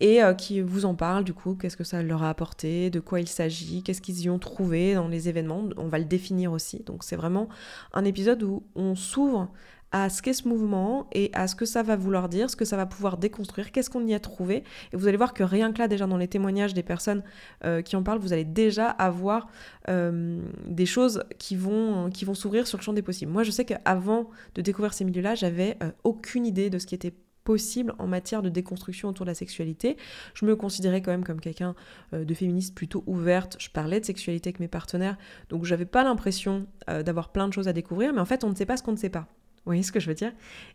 et 0.00 0.22
euh, 0.22 0.34
qui 0.34 0.60
vous 0.60 0.84
en 0.84 0.94
parlent 0.94 1.24
du 1.24 1.34
coup, 1.34 1.54
qu'est-ce 1.54 1.76
que 1.76 1.84
ça 1.84 2.02
leur 2.02 2.22
a 2.22 2.30
apporté, 2.30 2.90
de 2.90 3.00
quoi 3.00 3.20
il 3.20 3.28
s'agit, 3.28 3.82
qu'est-ce 3.82 4.00
qu'ils 4.00 4.20
y 4.22 4.30
ont 4.30 4.38
trouvé 4.38 4.94
dans 4.94 5.08
les 5.08 5.28
événements, 5.28 5.68
on 5.76 5.88
va 5.88 5.98
le 5.98 6.04
définir 6.04 6.52
aussi. 6.52 6.82
Donc 6.84 7.04
c'est 7.04 7.16
vraiment 7.16 7.48
un 7.92 8.04
épisode 8.04 8.42
où 8.42 8.64
on 8.74 8.94
s'ouvre 8.94 9.50
à 9.94 10.08
ce 10.08 10.22
qu'est 10.22 10.32
ce 10.32 10.48
mouvement 10.48 11.06
et 11.12 11.30
à 11.34 11.46
ce 11.46 11.54
que 11.54 11.64
ça 11.64 11.84
va 11.84 11.94
vouloir 11.94 12.28
dire, 12.28 12.50
ce 12.50 12.56
que 12.56 12.64
ça 12.64 12.76
va 12.76 12.84
pouvoir 12.84 13.16
déconstruire, 13.16 13.70
qu'est-ce 13.70 13.88
qu'on 13.88 14.04
y 14.04 14.12
a 14.12 14.18
trouvé. 14.18 14.64
Et 14.92 14.96
vous 14.96 15.06
allez 15.06 15.16
voir 15.16 15.32
que 15.32 15.44
rien 15.44 15.72
que 15.72 15.78
là, 15.78 15.86
déjà 15.86 16.08
dans 16.08 16.16
les 16.16 16.26
témoignages 16.26 16.74
des 16.74 16.82
personnes 16.82 17.22
euh, 17.64 17.80
qui 17.80 17.94
en 17.94 18.02
parlent, 18.02 18.18
vous 18.18 18.32
allez 18.32 18.44
déjà 18.44 18.88
avoir 18.88 19.46
euh, 19.88 20.40
des 20.66 20.86
choses 20.86 21.22
qui 21.38 21.54
vont, 21.54 22.10
qui 22.10 22.26
s'ouvrir 22.34 22.66
sur 22.66 22.76
le 22.76 22.82
champ 22.82 22.92
des 22.92 23.02
possibles. 23.02 23.30
Moi, 23.30 23.44
je 23.44 23.52
sais 23.52 23.64
qu'avant 23.64 24.30
de 24.56 24.62
découvrir 24.62 24.94
ces 24.94 25.04
milieux-là, 25.04 25.36
j'avais 25.36 25.78
aucune 26.02 26.44
idée 26.44 26.70
de 26.70 26.80
ce 26.80 26.86
qui 26.86 26.96
était 26.96 27.14
possible 27.44 27.94
en 27.98 28.06
matière 28.06 28.42
de 28.42 28.48
déconstruction 28.48 29.10
autour 29.10 29.26
de 29.26 29.30
la 29.30 29.34
sexualité. 29.34 29.96
Je 30.34 30.44
me 30.44 30.56
considérais 30.56 31.02
quand 31.02 31.10
même 31.10 31.24
comme 31.24 31.40
quelqu'un 31.40 31.74
euh, 32.12 32.24
de 32.24 32.34
féministe 32.34 32.74
plutôt 32.74 33.04
ouverte. 33.06 33.56
Je 33.60 33.70
parlais 33.70 34.00
de 34.00 34.04
sexualité 34.04 34.48
avec 34.48 34.60
mes 34.60 34.68
partenaires, 34.68 35.16
donc 35.50 35.64
j'avais 35.64 35.84
pas 35.84 36.02
l'impression 36.02 36.66
euh, 36.88 37.02
d'avoir 37.02 37.30
plein 37.30 37.46
de 37.46 37.52
choses 37.52 37.68
à 37.68 37.72
découvrir, 37.72 38.12
mais 38.12 38.20
en 38.20 38.24
fait 38.24 38.42
on 38.44 38.50
ne 38.50 38.54
sait 38.54 38.66
pas 38.66 38.76
ce 38.76 38.82
qu'on 38.82 38.92
ne 38.92 38.96
sait 38.96 39.10
pas. 39.10 39.26
Vous 39.58 39.70
voyez 39.70 39.82
ce 39.82 39.92
que 39.92 40.00
je 40.00 40.08
veux 40.08 40.14
dire? 40.14 40.32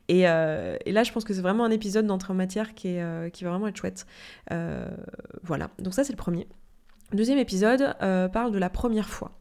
Euh, 0.09 0.77
et, 0.83 0.91
là, 0.91 1.03
je 1.03 1.11
pense 1.11 1.23
que 1.23 1.31
c'est 1.31 1.41
vraiment 1.41 1.63
un 1.63 1.69
épisode 1.69 2.07
d'entrée 2.07 2.33
en 2.33 2.35
matière 2.35 2.73
qui, 2.73 2.97
va 2.97 3.29
vraiment 3.43 3.67
être 3.67 3.77
chouette. 3.77 4.07
voilà, 5.43 5.69
donc 5.77 5.93
ça 5.93 6.03
c'est 6.03 6.13
le 6.13 6.17
premier. 6.17 6.47
Deuxième 7.13 7.37
épisode 7.37 7.95
parle 8.31 8.51
de 8.51 8.57
la 8.57 8.69
première 8.69 9.09
fois 9.09 9.39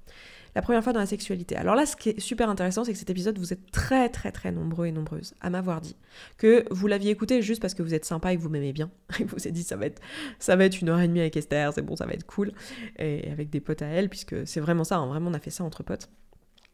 la 0.55 0.63
première 0.63 0.83
fois 0.83 0.93
dans 0.93 1.01
la 1.01 1.07
sexualité. 1.07 1.57
Alors 1.57 1.75
là, 1.75 1.87
ce 1.87 1.97
qui 1.97 2.11
est 2.11 2.21
super 2.21 2.49
intéressant, 2.51 2.85
c'est 2.85 2.93
que 2.93 2.99
cet 2.99 3.11
épisode, 3.11 3.39
vous 3.39 3.53
êtes 3.53 3.71
très 3.71 4.09
très 4.09 4.33
très 4.33 4.53
nombreux 4.53 4.87
et 4.87 4.93
nombreuses 4.93 5.35
à 5.41 5.51
m'avoir 5.51 5.81
dit 5.81 5.97
que 6.37 6.65
vous 6.71 6.87
l'aviez 6.87 7.11
écouté 7.11 7.43
juste 7.43 7.61
parce 7.61 7.75
que 7.75 7.83
vous 7.83 7.95
êtes 7.95 8.05
sympa 8.05 8.33
et 8.33 8.37
que 8.37 8.43
vous 8.43 8.49
m'aimez 8.49 8.73
bien. 8.73 8.91
Et 9.21 9.25
vous 9.25 9.37
vous 9.37 9.49
êtes 9.49 9.55
dit, 9.55 9.63
ça 9.63 9.77
va, 9.77 9.87
être, 9.87 10.01
ça 10.39 10.57
va 10.57 10.65
être 10.65 10.81
une 10.81 10.89
heure 10.89 11.01
et 11.01 11.09
demie 11.09 11.21
avec 11.21 11.37
Esther, 11.37 11.73
c'est 11.73 11.83
bon, 11.83 11.97
ça 11.97 12.07
va 12.07 12.13
être 12.13 12.27
cool. 12.27 12.53
Et 12.99 13.31
avec 13.31 13.51
des 13.51 13.61
potes 13.61 13.83
à 13.83 13.87
elle, 13.87 14.09
puisque 14.09 14.47
c'est 14.47 14.61
vraiment 14.61 14.85
ça, 14.85 14.97
hein, 14.97 15.07
vraiment 15.07 15.31
on 15.31 15.35
a 15.35 15.41
fait 15.41 15.51
ça 15.51 15.65
entre 15.65 15.83
potes. 15.83 16.09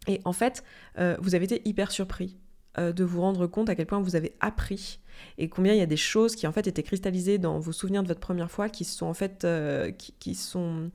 Et 0.06 0.20
en 0.24 0.32
fait, 0.32 0.62
euh, 0.98 1.16
vous 1.20 1.34
avez 1.34 1.44
été 1.44 1.62
hyper 1.64 1.90
surpris 1.90 2.36
euh, 2.78 2.92
de 2.92 3.04
vous 3.04 3.20
rendre 3.20 3.46
compte 3.46 3.68
à 3.68 3.74
quel 3.74 3.86
point 3.86 4.00
vous 4.00 4.16
avez 4.16 4.34
appris 4.40 5.00
et 5.38 5.48
combien 5.48 5.72
il 5.72 5.78
y 5.78 5.82
a 5.82 5.86
des 5.86 5.96
choses 5.96 6.34
qui 6.34 6.46
en 6.46 6.52
fait 6.52 6.66
étaient 6.66 6.82
cristallisées 6.82 7.38
dans 7.38 7.58
vos 7.58 7.72
souvenirs 7.72 8.02
de 8.02 8.08
votre 8.08 8.20
première 8.20 8.50
fois 8.50 8.68
qui 8.68 8.84
sont 8.84 9.06
en 9.06 9.14
fait 9.14 9.44
euh, 9.44 9.92
qui, 9.92 10.34
sont 10.34 10.90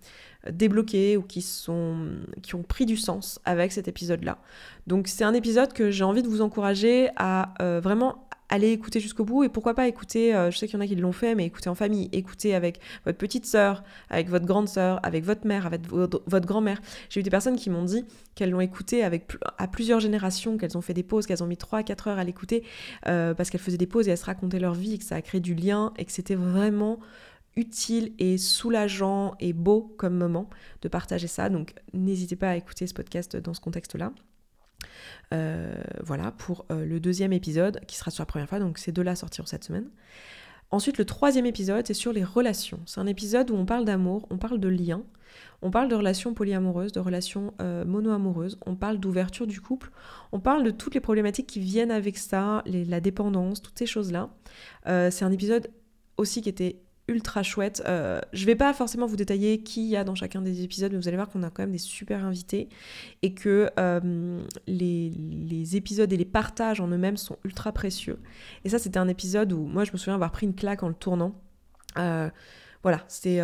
débloquées 0.49 1.17
ou 1.17 1.21
qui 1.21 1.41
sont 1.41 2.07
qui 2.41 2.55
ont 2.55 2.63
pris 2.63 2.85
du 2.85 2.97
sens 2.97 3.39
avec 3.45 3.71
cet 3.71 3.87
épisode 3.87 4.23
là 4.23 4.39
donc 4.87 5.07
c'est 5.07 5.23
un 5.23 5.33
épisode 5.33 5.73
que 5.73 5.91
j'ai 5.91 6.03
envie 6.03 6.23
de 6.23 6.27
vous 6.27 6.41
encourager 6.41 7.09
à 7.15 7.53
euh, 7.61 7.79
vraiment 7.81 8.27
allez 8.49 8.71
écouter 8.71 8.99
jusqu'au 8.99 9.23
bout 9.23 9.43
et 9.43 9.49
pourquoi 9.49 9.73
pas 9.75 9.87
écouter, 9.87 10.35
euh, 10.35 10.51
je 10.51 10.57
sais 10.57 10.67
qu'il 10.67 10.75
y 10.75 10.77
en 10.77 10.83
a 10.83 10.87
qui 10.87 10.95
l'ont 10.95 11.11
fait, 11.11 11.35
mais 11.35 11.45
écouter 11.45 11.69
en 11.69 11.75
famille, 11.75 12.09
écouter 12.11 12.55
avec 12.55 12.79
votre 13.05 13.17
petite 13.17 13.45
sœur, 13.45 13.83
avec 14.09 14.29
votre 14.29 14.45
grande 14.45 14.67
sœur, 14.67 14.99
avec 15.03 15.23
votre 15.23 15.45
mère, 15.47 15.65
avec 15.65 15.87
votre, 15.87 16.47
grand-mère. 16.47 16.81
J'ai 17.09 17.19
eu 17.19 17.23
des 17.23 17.29
personnes 17.29 17.55
qui 17.55 17.69
m'ont 17.69 17.83
dit 17.83 18.05
qu'elles 18.35 18.49
l'ont 18.49 18.61
écouté 18.61 19.03
avec, 19.03 19.31
à 19.57 19.67
plusieurs 19.67 19.99
générations, 19.99 20.57
qu'elles 20.57 20.77
ont 20.77 20.81
fait 20.81 20.93
des 20.93 21.03
pauses, 21.03 21.27
qu'elles 21.27 21.43
ont 21.43 21.47
mis 21.47 21.57
3 21.57 21.79
à 21.79 21.83
4 21.83 22.07
heures 22.07 22.19
à 22.19 22.23
l'écouter 22.23 22.63
euh, 23.07 23.33
parce 23.33 23.49
qu'elles 23.49 23.61
faisaient 23.61 23.77
des 23.77 23.87
pauses 23.87 24.07
et 24.07 24.11
elles 24.11 24.17
se 24.17 24.25
racontaient 24.25 24.59
leur 24.59 24.73
vie 24.73 24.95
et 24.95 24.97
que 24.97 25.03
ça 25.03 25.15
a 25.15 25.21
créé 25.21 25.41
du 25.41 25.53
lien 25.53 25.93
et 25.97 26.05
que 26.05 26.11
c'était 26.11 26.35
vraiment 26.35 26.99
utile 27.55 28.13
et 28.19 28.37
soulageant 28.37 29.35
et 29.39 29.53
beau 29.53 29.93
comme 29.97 30.15
moment 30.15 30.49
de 30.81 30.87
partager 30.87 31.27
ça. 31.27 31.49
Donc 31.49 31.73
n'hésitez 31.93 32.35
pas 32.35 32.49
à 32.49 32.55
écouter 32.55 32.87
ce 32.87 32.93
podcast 32.93 33.35
dans 33.37 33.53
ce 33.53 33.59
contexte-là. 33.59 34.11
Euh, 35.33 35.75
voilà 36.03 36.31
pour 36.31 36.65
euh, 36.71 36.85
le 36.85 36.99
deuxième 36.99 37.33
épisode 37.33 37.79
qui 37.87 37.97
sera 37.97 38.11
sur 38.11 38.21
la 38.21 38.25
première 38.25 38.49
fois, 38.49 38.59
donc 38.59 38.77
ces 38.77 38.91
deux-là 38.91 39.15
sortiront 39.15 39.45
cette 39.45 39.63
semaine. 39.63 39.89
Ensuite, 40.71 40.97
le 40.97 41.05
troisième 41.05 41.45
épisode, 41.45 41.85
c'est 41.87 41.95
sur 41.95 42.13
les 42.13 42.23
relations. 42.23 42.79
C'est 42.85 42.99
un 42.99 43.07
épisode 43.07 43.49
où 43.49 43.55
on 43.55 43.65
parle 43.65 43.85
d'amour, 43.85 44.27
on 44.29 44.37
parle 44.37 44.59
de 44.59 44.67
lien, 44.67 45.01
on 45.63 45.71
parle 45.71 45.89
de 45.89 45.95
relations 45.95 46.33
polyamoureuses, 46.33 46.91
de 46.91 46.99
relations 46.99 47.53
euh, 47.59 47.85
mono-amoureuses, 47.85 48.59
on 48.65 48.75
parle 48.75 48.99
d'ouverture 48.99 49.47
du 49.47 49.61
couple, 49.61 49.91
on 50.31 50.39
parle 50.39 50.63
de 50.63 50.71
toutes 50.71 50.93
les 50.93 50.99
problématiques 50.99 51.47
qui 51.47 51.59
viennent 51.59 51.91
avec 51.91 52.17
ça, 52.17 52.63
la 52.65 53.01
dépendance, 53.01 53.61
toutes 53.61 53.79
ces 53.79 53.87
choses-là. 53.87 54.29
c'est 54.85 55.23
un 55.23 55.31
épisode 55.31 55.71
aussi 56.17 56.41
qui 56.41 56.49
était 56.49 56.79
ultra 57.09 57.43
chouette. 57.43 57.81
Euh, 57.87 58.21
je 58.33 58.45
vais 58.45 58.55
pas 58.55 58.73
forcément 58.73 59.05
vous 59.05 59.15
détailler 59.15 59.61
qui 59.61 59.87
y 59.89 59.97
a 59.97 60.03
dans 60.03 60.15
chacun 60.15 60.41
des 60.41 60.63
épisodes, 60.63 60.91
mais 60.91 60.97
vous 60.97 61.07
allez 61.07 61.17
voir 61.17 61.29
qu'on 61.29 61.43
a 61.43 61.49
quand 61.49 61.63
même 61.63 61.71
des 61.71 61.77
super 61.77 62.23
invités 62.23 62.69
et 63.21 63.33
que 63.33 63.69
euh, 63.79 64.41
les, 64.67 65.75
épisodes 65.75 66.11
et 66.11 66.17
les 66.17 66.25
partages 66.25 66.79
en 66.79 66.87
eux-mêmes 66.87 67.17
sont 67.17 67.37
ultra 67.43 67.71
précieux. 67.71 68.19
Et 68.63 68.69
ça, 68.69 68.79
c'était 68.79 68.99
un 68.99 69.07
épisode 69.07 69.51
où 69.51 69.65
moi, 69.65 69.83
je 69.83 69.91
me 69.91 69.97
souviens 69.97 70.15
avoir 70.15 70.31
pris 70.31 70.45
une 70.45 70.55
claque 70.55 70.83
en 70.83 70.87
le 70.87 70.93
tournant. 70.93 71.35
Euh, 71.97 72.29
voilà, 72.83 73.03
c'est 73.07 73.41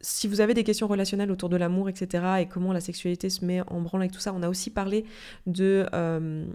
si 0.00 0.28
vous 0.28 0.40
avez 0.40 0.54
des 0.54 0.64
questions 0.64 0.86
relationnelles 0.86 1.30
autour 1.30 1.48
de 1.48 1.56
l'amour, 1.56 1.88
etc., 1.88 2.24
et 2.40 2.46
comment 2.46 2.72
la 2.72 2.80
sexualité 2.80 3.28
se 3.28 3.44
met 3.44 3.60
en 3.68 3.80
branle 3.80 4.02
avec 4.02 4.12
tout 4.12 4.20
ça, 4.20 4.32
on 4.34 4.42
a 4.42 4.48
aussi 4.48 4.70
parlé 4.70 5.04
de, 5.46 5.86
euh, 5.92 6.46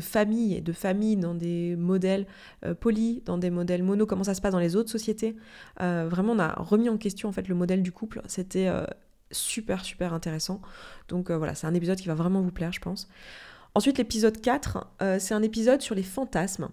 famille 0.00 0.54
et 0.54 0.60
de 0.60 0.72
famille 0.72 1.16
dans 1.16 1.34
des 1.34 1.74
modèles 1.76 2.26
euh, 2.64 2.74
polis, 2.74 3.22
dans 3.24 3.38
des 3.38 3.50
modèles 3.50 3.82
mono, 3.82 4.06
comment 4.06 4.24
ça 4.24 4.34
se 4.34 4.40
passe 4.40 4.52
dans 4.52 4.60
les 4.60 4.76
autres 4.76 4.90
sociétés. 4.90 5.36
Euh, 5.80 6.06
vraiment, 6.08 6.32
on 6.34 6.38
a 6.38 6.54
remis 6.54 6.88
en 6.88 6.98
question 6.98 7.28
en 7.28 7.32
fait 7.32 7.48
le 7.48 7.54
modèle 7.54 7.82
du 7.82 7.90
couple. 7.90 8.22
C'était 8.26 8.70
super, 9.32 9.84
super 9.84 10.14
intéressant. 10.14 10.60
Donc 11.08 11.30
voilà, 11.30 11.54
c'est 11.54 11.66
un 11.66 11.74
épisode 11.74 11.98
qui 11.98 12.08
va 12.08 12.14
vraiment 12.14 12.40
vous 12.40 12.52
plaire, 12.52 12.72
je 12.72 12.80
pense. 12.80 13.08
Ensuite, 13.74 13.98
l'épisode 13.98 14.40
4, 14.40 14.86
c'est 15.18 15.34
un 15.34 15.42
épisode 15.42 15.82
sur 15.82 15.94
les 15.94 16.02
fantasmes. 16.02 16.68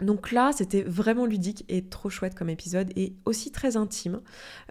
Donc 0.00 0.32
là, 0.32 0.50
c'était 0.52 0.82
vraiment 0.82 1.26
ludique 1.26 1.64
et 1.68 1.84
trop 1.84 2.08
chouette 2.08 2.34
comme 2.34 2.48
épisode 2.48 2.90
et 2.96 3.14
aussi 3.24 3.52
très 3.52 3.76
intime. 3.76 4.20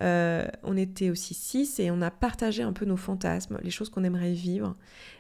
Euh, 0.01 0.47
on 0.63 0.75
était 0.75 1.09
aussi 1.09 1.33
six 1.33 1.79
et 1.79 1.91
on 1.91 2.01
a 2.01 2.11
partagé 2.11 2.63
un 2.63 2.73
peu 2.73 2.85
nos 2.85 2.97
fantasmes, 2.97 3.59
les 3.61 3.69
choses 3.69 3.89
qu'on 3.89 4.03
aimerait 4.03 4.33
vivre, 4.33 4.75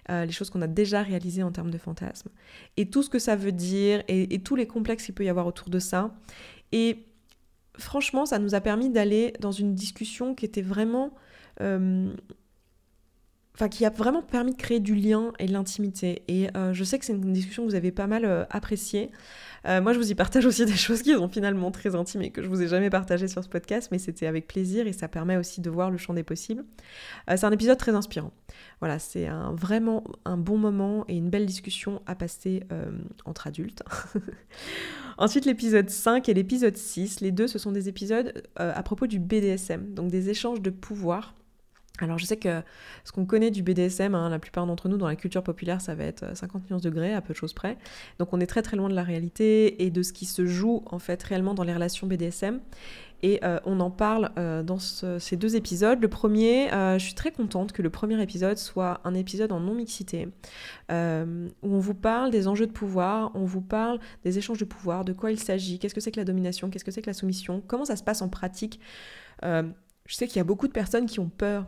euh, 0.09 0.25
les 0.25 0.31
choses 0.31 0.49
qu'on 0.49 0.61
a 0.61 0.67
déjà 0.67 1.03
réalisées 1.03 1.43
en 1.43 1.51
termes 1.51 1.71
de 1.71 1.77
fantasmes 1.77 2.29
et 2.77 2.89
tout 2.89 3.03
ce 3.03 3.09
que 3.09 3.19
ça 3.19 3.35
veut 3.35 3.51
dire 3.51 4.03
et, 4.07 4.39
tous 4.39 4.55
les 4.55 4.67
complexes 4.67 5.05
qu'il 5.05 5.15
peut 5.15 5.25
y 5.25 5.29
avoir 5.29 5.45
autour 5.45 5.69
de 5.69 5.79
ça. 5.79 6.15
Et 6.71 7.05
franchement, 7.77 8.25
ça 8.25 8.39
nous 8.39 8.55
a 8.55 8.61
permis 8.61 8.89
d'aller 8.89 9.33
dans 9.39 9.51
une 9.51 9.75
discussion 9.75 10.33
qui 10.35 10.45
était 10.45 10.61
vraiment... 10.61 11.13
Euh, 11.61 12.13
enfin 13.59 13.69
qui 13.69 13.85
a 13.85 13.89
vraiment 13.89 14.21
permis 14.21 14.53
de 14.53 14.57
créer 14.57 14.79
du 14.79 14.95
lien 14.95 15.33
et 15.37 15.45
de 15.45 15.51
l'intimité. 15.51 16.23
Et 16.29 16.47
je 16.71 16.83
sais 16.83 16.97
que 16.97 17.05
c'est 17.05 17.13
une 17.13 17.33
discussion 17.33 17.63
que 17.63 17.69
vous 17.69 17.75
avez 17.75 17.91
pas 17.91 18.07
mal 18.07 18.47
appréciée. 18.49 19.11
Euh, 19.65 19.81
moi, 19.81 19.93
je 19.93 19.99
vous 19.99 20.11
y 20.11 20.15
partage 20.15 20.45
aussi 20.45 20.65
des 20.65 20.75
choses 20.75 21.01
qui 21.01 21.13
sont 21.13 21.29
finalement 21.29 21.71
très 21.71 21.95
intimes 21.95 22.21
et 22.21 22.31
que 22.31 22.41
je 22.41 22.47
vous 22.47 22.61
ai 22.61 22.67
jamais 22.67 22.89
partagées 22.89 23.27
sur 23.27 23.43
ce 23.43 23.49
podcast, 23.49 23.89
mais 23.91 23.99
c'était 23.99 24.27
avec 24.27 24.47
plaisir 24.47 24.87
et 24.87 24.93
ça 24.93 25.07
permet 25.07 25.37
aussi 25.37 25.61
de 25.61 25.69
voir 25.69 25.91
le 25.91 25.97
champ 25.97 26.13
des 26.13 26.23
possibles. 26.23 26.63
Euh, 27.29 27.35
c'est 27.37 27.45
un 27.45 27.51
épisode 27.51 27.77
très 27.77 27.95
inspirant. 27.95 28.31
Voilà, 28.79 28.99
c'est 28.99 29.27
un, 29.27 29.53
vraiment 29.53 30.03
un 30.25 30.37
bon 30.37 30.57
moment 30.57 31.05
et 31.07 31.17
une 31.17 31.29
belle 31.29 31.45
discussion 31.45 32.01
à 32.05 32.15
passer 32.15 32.63
euh, 32.71 32.91
entre 33.25 33.47
adultes. 33.47 33.83
Ensuite, 35.17 35.45
l'épisode 35.45 35.89
5 35.89 36.29
et 36.29 36.33
l'épisode 36.33 36.77
6, 36.77 37.19
les 37.19 37.31
deux, 37.31 37.47
ce 37.47 37.59
sont 37.59 37.73
des 37.73 37.89
épisodes 37.89 38.41
à 38.55 38.81
propos 38.83 39.05
du 39.05 39.19
BDSM, 39.19 39.93
donc 39.93 40.09
des 40.09 40.29
échanges 40.29 40.61
de 40.61 40.69
pouvoir 40.69 41.35
alors 42.01 42.17
je 42.17 42.25
sais 42.25 42.37
que 42.37 42.61
ce 43.03 43.11
qu'on 43.11 43.25
connaît 43.25 43.51
du 43.51 43.63
BDSM, 43.63 44.15
hein, 44.15 44.29
la 44.29 44.39
plupart 44.39 44.65
d'entre 44.65 44.89
nous 44.89 44.97
dans 44.97 45.07
la 45.07 45.15
culture 45.15 45.43
populaire, 45.43 45.81
ça 45.81 45.95
va 45.95 46.03
être 46.03 46.35
50 46.35 46.61
euh, 46.61 46.65
nuances 46.69 46.81
degrés, 46.81 47.13
à 47.13 47.21
peu 47.21 47.33
de 47.33 47.37
choses 47.37 47.53
près. 47.53 47.77
Donc 48.19 48.33
on 48.33 48.39
est 48.39 48.47
très 48.47 48.61
très 48.61 48.77
loin 48.77 48.89
de 48.89 48.95
la 48.95 49.03
réalité 49.03 49.83
et 49.83 49.89
de 49.89 50.03
ce 50.03 50.13
qui 50.13 50.25
se 50.25 50.45
joue 50.45 50.83
en 50.85 50.99
fait 50.99 51.21
réellement 51.23 51.53
dans 51.53 51.63
les 51.63 51.73
relations 51.73 52.07
BDSM. 52.07 52.59
Et 53.21 53.41
euh, 53.43 53.59
on 53.65 53.81
en 53.81 53.91
parle 53.91 54.31
euh, 54.37 54.63
dans 54.63 54.79
ces 54.79 55.35
deux 55.35 55.57
épisodes. 55.57 56.01
Le 56.01 56.07
premier, 56.07 56.69
je 56.71 57.03
suis 57.03 57.15
très 57.15 57.31
contente 57.31 57.73
que 57.73 57.81
le 57.81 57.89
premier 57.89 58.21
épisode 58.21 58.57
soit 58.57 59.01
un 59.03 59.13
épisode 59.13 59.51
en 59.51 59.59
non-mixité, 59.59 60.29
où 60.89 60.93
on 60.93 61.79
vous 61.79 61.93
parle 61.93 62.31
des 62.31 62.47
enjeux 62.47 62.67
de 62.67 62.71
pouvoir, 62.71 63.31
on 63.33 63.43
vous 63.43 63.61
parle 63.61 63.99
des 64.23 64.37
échanges 64.37 64.59
de 64.59 64.65
pouvoir, 64.65 65.03
de 65.03 65.11
quoi 65.11 65.31
il 65.31 65.39
s'agit, 65.39 65.79
qu'est-ce 65.79 65.93
que 65.93 66.01
c'est 66.01 66.11
que 66.11 66.19
la 66.19 66.25
domination, 66.25 66.69
qu'est-ce 66.69 66.85
que 66.85 66.91
c'est 66.91 67.01
que 67.01 67.09
la 67.09 67.13
soumission, 67.13 67.61
comment 67.67 67.85
ça 67.85 67.97
se 67.97 68.03
passe 68.03 68.21
en 68.21 68.29
pratique. 68.29 68.79
je 69.43 69.73
sais 70.07 70.27
qu'il 70.27 70.37
y 70.37 70.41
a 70.41 70.45
beaucoup 70.45 70.67
de 70.67 70.73
personnes 70.73 71.05
qui 71.05 71.19
ont 71.19 71.29
peur 71.29 71.65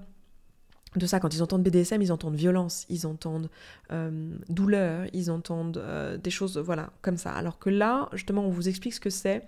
de 0.95 1.05
ça, 1.05 1.19
quand 1.19 1.33
ils 1.33 1.41
entendent 1.41 1.63
BDSM, 1.63 2.01
ils 2.01 2.11
entendent 2.11 2.35
violence, 2.35 2.85
ils 2.89 3.07
entendent 3.07 3.49
euh, 3.91 4.35
douleur, 4.49 5.07
ils 5.13 5.31
entendent 5.31 5.77
euh, 5.77 6.17
des 6.17 6.29
choses, 6.29 6.57
voilà, 6.57 6.89
comme 7.01 7.17
ça. 7.17 7.31
Alors 7.31 7.59
que 7.59 7.69
là, 7.69 8.09
justement, 8.13 8.45
on 8.45 8.49
vous 8.49 8.67
explique 8.67 8.93
ce 8.93 8.99
que 8.99 9.09
c'est 9.09 9.47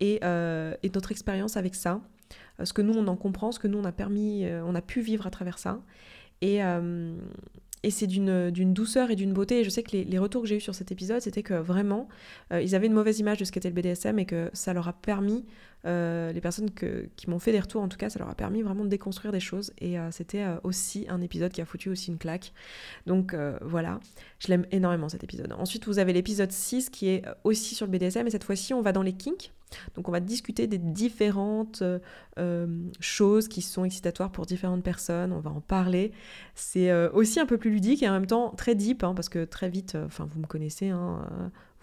et, 0.00 0.20
euh, 0.24 0.74
et, 0.82 0.90
notre 0.90 1.10
expérience 1.10 1.56
avec 1.56 1.74
ça, 1.74 2.00
ce 2.62 2.72
que 2.72 2.82
nous 2.82 2.94
on 2.94 3.06
en 3.06 3.16
comprend, 3.16 3.50
ce 3.50 3.58
que 3.58 3.66
nous 3.66 3.78
on 3.78 3.84
a 3.84 3.92
permis, 3.92 4.46
on 4.46 4.74
a 4.74 4.82
pu 4.82 5.00
vivre 5.00 5.26
à 5.26 5.30
travers 5.30 5.58
ça. 5.58 5.80
Et, 6.40 6.60
et 7.82 7.90
c'est 7.90 8.06
d'une 8.06 8.74
douceur 8.74 9.10
et 9.10 9.16
d'une 9.16 9.32
beauté. 9.32 9.60
Et 9.60 9.64
je 9.64 9.70
sais 9.70 9.82
que 9.82 9.96
les, 9.96 10.18
retours 10.18 10.42
que 10.42 10.48
j'ai 10.48 10.56
eus 10.56 10.60
sur 10.60 10.74
cet 10.74 10.92
épisode, 10.92 11.20
c'était 11.20 11.42
que 11.42 11.54
vraiment, 11.54 12.08
ils 12.52 12.74
avaient 12.74 12.86
une 12.86 12.92
mauvaise 12.92 13.18
image 13.18 13.38
de 13.38 13.44
ce 13.44 13.50
qu'était 13.50 13.70
le 13.70 13.74
BDSM 13.74 14.18
et 14.18 14.26
que 14.26 14.50
ça 14.52 14.72
leur 14.72 14.86
a 14.86 14.92
permis 14.92 15.44
euh, 15.86 16.32
les 16.32 16.40
personnes 16.40 16.70
qui 16.70 17.30
m'ont 17.30 17.38
fait 17.38 17.52
des 17.52 17.60
retours, 17.60 17.82
en 17.82 17.88
tout 17.88 17.96
cas, 17.96 18.10
ça 18.10 18.18
leur 18.18 18.28
a 18.28 18.34
permis 18.34 18.62
vraiment 18.62 18.84
de 18.84 18.88
déconstruire 18.88 19.32
des 19.32 19.40
choses. 19.40 19.72
Et 19.78 19.98
euh, 19.98 20.10
c'était 20.10 20.42
euh, 20.42 20.56
aussi 20.62 21.06
un 21.08 21.20
épisode 21.20 21.52
qui 21.52 21.60
a 21.60 21.64
foutu 21.64 21.90
aussi 21.90 22.10
une 22.10 22.18
claque. 22.18 22.52
Donc 23.06 23.34
voilà, 23.62 24.00
je 24.38 24.48
l'aime 24.48 24.66
énormément 24.70 25.08
cet 25.08 25.24
épisode. 25.24 25.52
Ensuite, 25.52 25.86
vous 25.86 25.98
avez 25.98 26.12
l'épisode 26.12 26.52
6 26.52 26.90
qui 26.90 27.08
est 27.08 27.24
aussi 27.44 27.74
sur 27.74 27.86
le 27.86 27.92
BDSM. 27.92 28.26
Et 28.26 28.30
cette 28.30 28.44
fois-ci, 28.44 28.74
on 28.74 28.82
va 28.82 28.92
dans 28.92 29.02
les 29.02 29.12
kinks. 29.12 29.52
Donc 29.94 30.08
on 30.08 30.12
va 30.12 30.20
discuter 30.20 30.66
des 30.66 30.78
différentes 30.78 31.82
choses 33.00 33.48
qui 33.48 33.62
sont 33.62 33.84
excitatoires 33.84 34.30
pour 34.30 34.46
différentes 34.46 34.82
personnes, 34.82 35.32
on 35.32 35.40
va 35.40 35.50
en 35.50 35.60
parler. 35.60 36.12
C'est 36.54 36.92
aussi 37.08 37.40
un 37.40 37.46
peu 37.46 37.58
plus 37.58 37.70
ludique 37.70 38.02
et 38.02 38.08
en 38.08 38.12
même 38.12 38.26
temps 38.26 38.50
très 38.50 38.74
deep, 38.74 39.04
hein, 39.04 39.14
parce 39.14 39.28
que 39.28 39.44
très 39.44 39.68
vite, 39.68 39.96
enfin 40.06 40.26
vous 40.28 40.40
me 40.40 40.46
connaissez, 40.46 40.88
hein, 40.88 41.26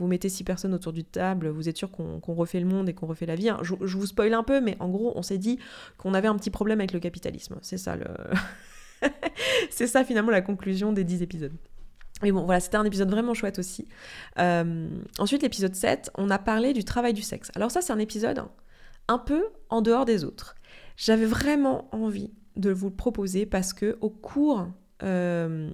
vous 0.02 0.08
mettez 0.08 0.30
six 0.30 0.44
personnes 0.44 0.74
autour 0.74 0.94
du 0.94 1.04
table, 1.04 1.48
vous 1.50 1.70
êtes 1.70 1.78
sûr 1.78 1.92
qu'on 1.92 2.34
refait 2.34 2.60
le 2.60 2.66
monde 2.66 2.90
et 2.90 2.94
qu'on 2.94 3.06
refait 3.06 3.28
la 3.28 3.36
vie. 3.36 3.50
Hein. 3.50 3.60
Je, 3.62 3.76
vous 3.76 4.06
spoil 4.08 4.34
un 4.34 4.44
peu, 4.44 4.60
mais 4.60 4.76
en 4.80 4.90
gros, 4.90 5.14
on 5.16 5.22
s'est 5.22 5.38
dit 5.38 5.60
qu'on 5.98 6.16
avait 6.16 6.28
un 6.28 6.36
petit 6.36 6.50
problème 6.50 6.80
avec 6.80 6.92
le 6.92 7.00
capitalisme. 7.00 7.58
C'est 7.62 7.78
ça 7.78 7.96
finalement 10.04 10.32
la 10.32 10.42
conclusion 10.42 10.92
des 10.92 11.04
dix 11.04 11.22
épisodes. 11.22 11.54
Mais 12.22 12.32
bon, 12.32 12.46
voilà, 12.46 12.60
c'était 12.60 12.78
un 12.78 12.86
épisode 12.86 13.10
vraiment 13.10 13.34
chouette 13.34 13.60
aussi. 13.60 13.88
Euh, 14.40 14.88
ensuite, 15.18 15.44
l'épisode 15.44 15.76
7, 15.76 16.12
on 16.18 16.30
a 16.30 16.38
parlé 16.38 16.74
du 16.74 16.84
travail 16.84 17.14
du 17.14 17.22
sexe. 17.22 17.52
Alors 17.56 17.72
ça, 17.72 17.82
c'est 17.82 17.94
un 17.94 18.00
épisode 18.00 18.44
un 19.08 19.18
peu 19.18 19.44
en 19.70 19.82
dehors 19.82 20.06
des 20.06 20.24
autres. 20.24 20.56
J'avais 20.98 21.26
vraiment 21.26 21.88
envie 21.94 22.32
de 22.56 22.72
vous 22.72 22.90
le 22.90 22.96
proposer 22.96 23.46
parce 23.46 23.74
que 23.74 23.98
au 24.02 24.10
cours 24.10 24.68
euh, 25.04 25.70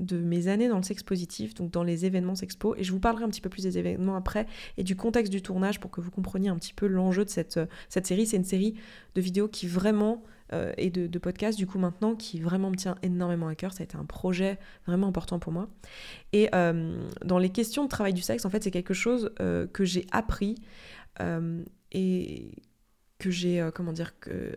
de 0.00 0.18
mes 0.18 0.48
années 0.48 0.68
dans 0.68 0.76
le 0.76 0.82
sexe 0.82 1.02
positif, 1.02 1.54
donc 1.54 1.70
dans 1.70 1.82
les 1.82 2.04
événements 2.04 2.34
sexpo, 2.34 2.74
et 2.76 2.84
je 2.84 2.92
vous 2.92 3.00
parlerai 3.00 3.24
un 3.24 3.28
petit 3.28 3.40
peu 3.40 3.48
plus 3.48 3.62
des 3.62 3.78
événements 3.78 4.16
après 4.16 4.46
et 4.76 4.84
du 4.84 4.96
contexte 4.96 5.32
du 5.32 5.42
tournage 5.42 5.80
pour 5.80 5.90
que 5.90 6.00
vous 6.00 6.10
compreniez 6.10 6.48
un 6.48 6.56
petit 6.56 6.74
peu 6.74 6.86
l'enjeu 6.86 7.24
de 7.24 7.30
cette, 7.30 7.58
cette 7.88 8.06
série. 8.06 8.26
C'est 8.26 8.36
une 8.36 8.44
série 8.44 8.74
de 9.14 9.20
vidéos 9.20 9.48
qui 9.48 9.66
vraiment 9.66 10.22
euh, 10.52 10.72
et 10.78 10.90
de, 10.90 11.18
podcasts 11.18 11.58
du 11.58 11.66
coup 11.66 11.78
maintenant 11.78 12.14
qui 12.14 12.40
vraiment 12.40 12.70
me 12.70 12.76
tient 12.76 12.96
énormément 13.02 13.48
à 13.48 13.54
cœur. 13.54 13.72
Ça 13.72 13.82
a 13.82 13.84
été 13.84 13.96
un 13.96 14.04
projet 14.04 14.58
vraiment 14.86 15.08
important 15.08 15.38
pour 15.38 15.52
moi. 15.52 15.68
Et 16.32 16.48
euh, 16.54 17.06
dans 17.24 17.38
les 17.38 17.50
questions 17.50 17.84
de 17.84 17.88
travail 17.88 18.14
du 18.14 18.22
sexe, 18.22 18.44
en 18.44 18.50
fait, 18.50 18.62
c'est 18.62 18.70
quelque 18.70 18.94
chose 18.94 19.30
que 19.38 19.84
j'ai 19.84 20.06
appris 20.12 20.56
et 21.92 22.52
que 23.18 23.30
j'ai 23.30 23.68
comment 23.74 23.92
dire 23.92 24.18
que 24.20 24.56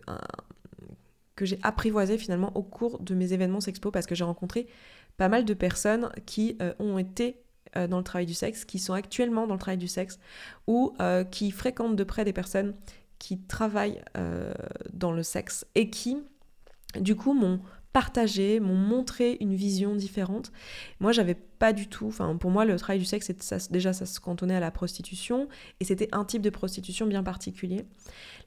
que 1.35 1.45
j'ai 1.45 1.59
apprivoisé 1.63 2.17
finalement 2.17 2.51
au 2.55 2.63
cours 2.63 2.99
de 2.99 3.15
mes 3.15 3.33
événements 3.33 3.61
Sexpo 3.61 3.91
parce 3.91 4.05
que 4.05 4.15
j'ai 4.15 4.23
rencontré 4.23 4.67
pas 5.17 5.29
mal 5.29 5.45
de 5.45 5.53
personnes 5.53 6.09
qui 6.25 6.57
euh, 6.61 6.73
ont 6.79 6.97
été 6.97 7.37
euh, 7.75 7.87
dans 7.87 7.97
le 7.97 8.03
travail 8.03 8.25
du 8.25 8.33
sexe, 8.33 8.65
qui 8.65 8.79
sont 8.79 8.93
actuellement 8.93 9.47
dans 9.47 9.53
le 9.53 9.59
travail 9.59 9.77
du 9.77 9.87
sexe 9.87 10.19
ou 10.67 10.93
euh, 10.99 11.23
qui 11.23 11.51
fréquentent 11.51 11.95
de 11.95 12.03
près 12.03 12.25
des 12.25 12.33
personnes 12.33 12.73
qui 13.19 13.39
travaillent 13.39 14.01
dans 14.93 15.11
le 15.11 15.21
sexe 15.21 15.63
et 15.75 15.91
qui 15.91 16.17
du 16.99 17.15
coup 17.15 17.33
m'ont 17.33 17.59
partagé, 17.93 18.59
m'ont 18.59 18.75
montré 18.75 19.37
une 19.41 19.53
vision 19.53 19.95
différente. 19.95 20.51
Moi, 20.99 21.11
j'avais 21.11 21.35
pas 21.35 21.73
du 21.73 21.87
tout, 21.87 22.07
enfin 22.07 22.35
pour 22.37 22.49
moi, 22.49 22.65
le 22.65 22.75
travail 22.77 22.99
du 22.99 23.05
sexe, 23.05 23.31
déjà, 23.69 23.93
ça 23.93 24.05
se 24.05 24.19
cantonnait 24.19 24.55
à 24.55 24.59
la 24.59 24.71
prostitution, 24.71 25.47
et 25.79 25.85
c'était 25.85 26.09
un 26.11 26.25
type 26.25 26.41
de 26.41 26.49
prostitution 26.49 27.05
bien 27.05 27.23
particulier. 27.23 27.85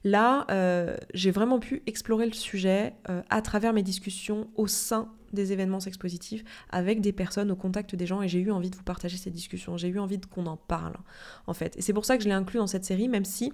Là, 0.03 0.45
euh, 0.51 0.97
j'ai 1.13 1.31
vraiment 1.31 1.59
pu 1.59 1.81
explorer 1.87 2.25
le 2.25 2.33
sujet 2.33 2.93
euh, 3.09 3.21
à 3.29 3.41
travers 3.41 3.73
mes 3.73 3.83
discussions 3.83 4.47
au 4.55 4.67
sein 4.67 5.11
des 5.33 5.51
événements 5.51 5.79
sexpositifs 5.79 6.43
avec 6.69 7.01
des 7.01 7.11
personnes 7.11 7.51
au 7.51 7.55
contact 7.55 7.95
des 7.95 8.07
gens 8.07 8.21
et 8.21 8.27
j'ai 8.27 8.39
eu 8.39 8.51
envie 8.51 8.69
de 8.69 8.75
vous 8.75 8.83
partager 8.83 9.17
ces 9.17 9.29
discussions, 9.29 9.77
j'ai 9.77 9.89
eu 9.89 9.99
envie 9.99 10.19
qu'on 10.19 10.45
en 10.47 10.57
parle 10.57 10.95
en 11.45 11.53
fait. 11.53 11.77
Et 11.77 11.81
c'est 11.81 11.93
pour 11.93 12.05
ça 12.05 12.17
que 12.17 12.23
je 12.23 12.29
l'ai 12.29 12.35
inclus 12.35 12.57
dans 12.57 12.67
cette 12.67 12.85
série, 12.85 13.07
même 13.07 13.25
si 13.25 13.51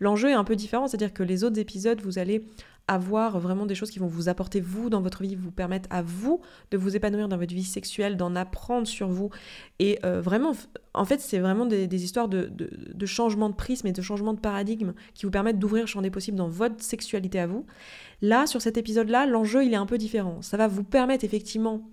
l'enjeu 0.00 0.30
est 0.30 0.34
un 0.34 0.44
peu 0.44 0.56
différent, 0.56 0.88
c'est-à-dire 0.88 1.12
que 1.12 1.22
les 1.22 1.44
autres 1.44 1.58
épisodes, 1.58 2.00
vous 2.00 2.18
allez 2.18 2.44
avoir 2.88 3.38
vraiment 3.38 3.66
des 3.66 3.74
choses 3.74 3.90
qui 3.90 3.98
vont 3.98 4.06
vous 4.06 4.28
apporter 4.28 4.60
vous 4.60 4.90
dans 4.90 5.02
votre 5.02 5.22
vie, 5.22 5.36
vous 5.36 5.52
permettre 5.52 5.88
à 5.92 6.02
vous 6.02 6.40
de 6.70 6.78
vous 6.78 6.96
épanouir 6.96 7.28
dans 7.28 7.36
votre 7.36 7.54
vie 7.54 7.62
sexuelle, 7.62 8.16
d'en 8.16 8.34
apprendre 8.34 8.86
sur 8.86 9.08
vous. 9.08 9.30
Et 9.78 9.98
euh, 10.04 10.20
vraiment, 10.20 10.52
en 10.94 11.04
fait, 11.04 11.20
c'est 11.20 11.38
vraiment 11.38 11.66
des, 11.66 12.04
histoires 12.04 12.28
de, 12.28 12.50
de, 12.50 13.06
changement 13.06 13.50
de 13.50 13.54
prisme 13.54 13.86
et 13.86 13.92
de 13.92 14.02
changement 14.02 14.32
de 14.32 14.40
paradigme 14.40 14.94
qui 15.14 15.26
vous 15.26 15.30
permettent 15.30 15.58
d'ouvrir 15.58 15.84
le 15.84 15.86
champ 15.86 16.02
des 16.02 16.10
possibles 16.10 16.38
dans 16.38 16.48
votre 16.48 16.82
sexualité 16.82 17.38
à 17.38 17.46
vous. 17.46 17.66
Là, 18.22 18.46
sur 18.46 18.62
cet 18.62 18.78
épisode-là, 18.78 19.26
l'enjeu, 19.26 19.64
il 19.64 19.72
est 19.74 19.76
un 19.76 19.86
peu 19.86 19.98
différent. 19.98 20.40
Ça 20.42 20.56
va 20.56 20.66
vous 20.66 20.84
permettre 20.84 21.24
effectivement 21.24 21.88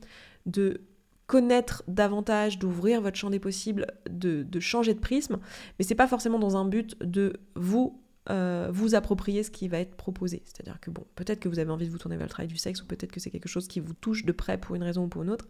de 0.46 0.82
connaître 1.28 1.84
davantage, 1.88 2.60
d'ouvrir 2.60 3.02
votre 3.02 3.18
champ 3.18 3.30
des 3.30 3.40
possibles, 3.40 3.88
de, 4.10 4.44
de 4.44 4.60
changer 4.60 4.94
de 4.94 5.00
prisme, 5.00 5.40
mais 5.78 5.86
c'est 5.86 5.96
pas 5.96 6.08
forcément 6.08 6.40
dans 6.40 6.56
un 6.56 6.66
but 6.66 6.96
de 7.02 7.34
vous 7.56 8.00
euh, 8.32 8.70
vous 8.72 8.96
approprier 8.96 9.44
ce 9.44 9.52
qui 9.52 9.68
va 9.68 9.78
être 9.78 9.96
proposé. 9.96 10.42
C'est-à-dire 10.46 10.80
que, 10.80 10.90
bon, 10.90 11.06
peut-être 11.16 11.40
que 11.40 11.48
vous 11.48 11.60
avez 11.60 11.70
envie 11.70 11.86
de 11.86 11.92
vous 11.92 12.00
tourner 12.00 12.18
vers 12.18 12.26
le 12.26 12.30
travail 12.30 12.48
du 12.48 12.58
sexe, 12.58 12.82
ou 12.82 12.86
peut-être 12.86 13.12
que 13.12 13.20
c'est 13.20 13.30
quelque 13.30 13.48
chose 13.48 13.68
qui 13.68 13.80
vous 13.80 13.94
touche 13.94 14.26
de 14.26 14.32
près 14.32 14.58
pour 14.58 14.76
une 14.76 14.82
raison 14.82 15.04
ou 15.04 15.08
pour 15.08 15.22
une 15.22 15.30
autre, 15.30 15.48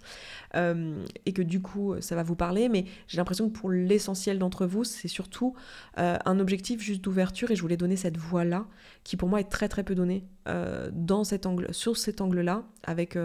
euh, 0.55 1.01
et 1.25 1.31
que 1.31 1.41
du 1.41 1.61
coup, 1.61 1.95
ça 2.01 2.15
va 2.15 2.23
vous 2.23 2.35
parler, 2.35 2.67
mais 2.67 2.83
j'ai 3.07 3.15
l'impression 3.15 3.49
que 3.49 3.57
pour 3.57 3.69
l'essentiel 3.69 4.39
d'entre 4.39 4.65
vous, 4.65 4.83
c'est 4.83 5.07
surtout 5.07 5.55
euh, 5.99 6.17
un 6.25 6.39
objectif 6.39 6.81
juste 6.81 7.01
d'ouverture, 7.01 7.49
et 7.49 7.55
je 7.55 7.61
voulais 7.61 7.77
donner 7.77 7.95
cette 7.95 8.17
voix-là, 8.17 8.67
qui 9.05 9.15
pour 9.15 9.29
moi 9.29 9.39
est 9.39 9.49
très 9.49 9.69
très 9.69 9.83
peu 9.83 9.95
donnée 9.95 10.25
dans 10.91 11.23
cet 11.23 11.47
angle, 11.47 11.73
sur 11.73 11.97
cet 11.97 12.21
angle-là, 12.21 12.65
avec 12.83 13.17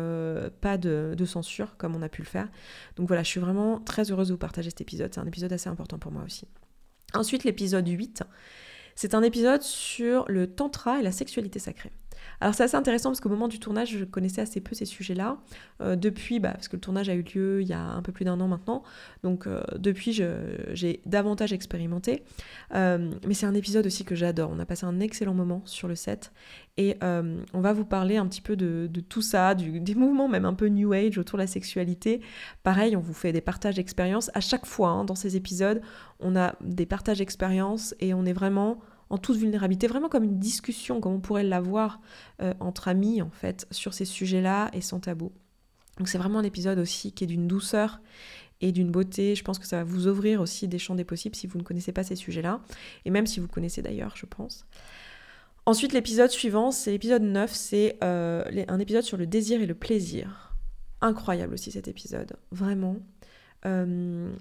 pas 0.63 0.79
de, 0.79 1.15
de, 1.15 1.25
censure, 1.27 1.77
comme 1.77 1.95
on 1.95 2.01
a 2.01 2.09
pu 2.09 2.23
le 2.23 2.27
faire. 2.27 2.49
Donc 2.97 3.09
voilà, 3.09 3.23
je 3.23 3.29
suis 3.29 3.41
vraiment 3.41 3.79
très 3.79 4.11
heureuse 4.11 4.29
de 4.29 4.33
vous 4.33 4.39
partager 4.39 4.71
cet 4.71 4.81
épisode, 4.81 5.13
c'est 5.13 5.21
un 5.21 5.27
épisode 5.27 5.53
assez 5.53 5.69
important 5.69 5.99
pour 5.99 6.13
moi 6.13 6.23
aussi. 6.25 6.47
Ensuite, 7.15 7.45
l'épisode 7.45 7.87
8, 7.87 8.23
c'est 8.95 9.15
un 9.15 9.23
épisode 9.23 9.63
sur 9.63 10.25
le 10.29 10.47
tantra 10.47 11.01
et 11.01 11.03
la 11.03 11.13
sexualité 11.13 11.59
sacrée. 11.59 11.93
Alors 12.41 12.55
c'est 12.55 12.65
assez 12.65 12.77
intéressant 12.77 13.11
parce 13.11 13.21
qu'au 13.21 13.29
moment 13.29 13.49
du 13.49 13.59
tournage, 13.59 13.97
je 13.97 14.05
connaissais 14.05 14.41
assez 14.41 14.61
peu 14.61 14.75
ces 14.75 14.87
sujets-là. 14.87 15.39
Euh, 15.81 15.97
depuis, 15.97 16.41
bah, 16.41 16.53
parce 16.53 16.69
que 16.69 16.77
le 16.77 16.81
tournage 16.81 17.09
a 17.09 17.15
eu 17.15 17.23
lieu 17.23 17.63
il 17.63 17.69
y 17.69 17.73
a 17.73 17.81
un 17.81 18.03
peu 18.03 18.13
plus 18.13 18.25
d'un 18.25 18.41
an 18.41 18.49
maintenant, 18.49 18.83
donc 19.23 19.47
euh, 19.47 19.63
depuis 19.79 20.13
j'ai 20.13 21.01
davantage 21.07 21.53
expérimenté. 21.53 22.23
Euh, 22.75 23.11
mais 23.27 23.35
c'est 23.35 23.47
un 23.47 23.55
épisode 23.55 23.87
aussi 23.87 24.05
que 24.05 24.15
j'adore. 24.15 24.51
On 24.53 24.59
a 24.59 24.67
passé 24.67 24.87
un 24.87 25.01
excellent 25.01 25.35
moment 25.35 25.63
sur 25.65 25.89
le 25.89 25.95
set 25.95 26.33
et 26.77 26.97
on 27.03 27.61
va 27.61 27.75
vous 27.75 27.85
parler 27.85 28.17
un 28.17 28.27
petit 28.27 28.41
peu 28.41 28.57
de, 28.57 28.89
tout 29.09 29.21
ça, 29.21 29.55
des 29.55 29.95
mouvements 29.95 30.29
même 30.29 30.47
un 30.47 30.55
peu 30.55 30.69
New 30.69 30.93
Age 30.93 31.19
autour 31.19 31.37
de 31.37 31.43
la 31.43 31.47
sexualité. 31.47 32.23
Pareil, 32.63 32.97
on 32.97 33.01
vous 33.01 33.13
fait 33.13 33.33
des 33.33 33.43
partages 33.43 33.75
d'expériences. 33.75 34.31
À 34.33 34.41
chaque 34.41 34.65
fois, 34.65 34.91
hein, 34.91 35.05
dans 35.05 35.15
ces 35.15 35.37
épisodes, 35.37 35.83
on 36.21 36.37
a 36.37 36.55
des 36.63 36.87
partages 36.87 37.19
d'expériences 37.19 37.95
et 38.01 38.15
on 38.15 38.25
est 38.25 38.33
vraiment 38.33 38.81
en 39.11 39.19
toute 39.19 39.37
vulnérabilité, 39.37 39.89
vraiment 39.89 40.09
comme 40.09 40.25
une 40.25 40.39
discussion, 40.39 41.01
comme 41.01 41.13
on 41.13 41.21
pourrait 41.21 41.45
l'avoir 41.45 42.01
euh, 42.41 42.55
entre 42.61 42.89
amis 42.89 43.21
en 43.21 43.31
fait, 43.31 43.67
sur 43.71 43.93
ces 43.93 44.05
sujets-là 44.05 44.71
et 44.73 44.81
sans 44.81 45.01
tabou. 45.01 45.33
Donc 45.99 46.09
c'est 46.09 46.19
vraiment 46.19 46.39
un 46.39 46.45
épisode 46.45 46.79
aussi 46.79 47.13
qui 47.13 47.25
est 47.25 47.27
d'une 47.27 47.49
douceur 47.49 48.01
et 48.61 48.73
d'une 48.73 48.91
beauté. 48.91 49.35
Je 49.35 49.43
pense 49.43 49.59
que 49.59 49.67
ça 49.67 49.79
va 49.79 49.85
vous 49.85 50.07
ouvrir 50.07 50.41
aussi 50.41 50.69
des 50.69 50.79
champs 50.79 50.95
des 50.95 51.05
possibles 51.05 51.35
si 51.35 51.47
vous 51.47 51.59
ne 51.59 51.65
connaissez 51.65 51.93
pas 51.93 52.05
ces 52.05 52.17
sujets-là, 52.17 52.61
et 53.05 53.11
même 53.11 53.27
si 53.27 53.41
vous 53.41 53.49
connaissez 53.49 53.83
d'ailleurs, 53.83 54.17
je 54.17 54.27
pense. 54.27 54.65
Ensuite, 55.67 55.93
l'épisode 55.93 56.31
suivant, 56.31 56.71
c'est 56.71 56.91
l'épisode 56.91 57.23
9, 57.23 57.53
c'est 57.53 57.99
euh, 58.03 58.45
un 58.69 58.79
épisode 58.79 59.03
sur 59.03 59.17
le 59.17 59.27
désir 59.27 59.61
et 59.61 59.67
le 59.67 59.75
plaisir. 59.75 60.55
Incroyable 61.01 61.55
aussi 61.55 61.71
cet 61.71 61.89
épisode, 61.89 62.37
vraiment. 62.51 62.97
Euh, 63.67 64.33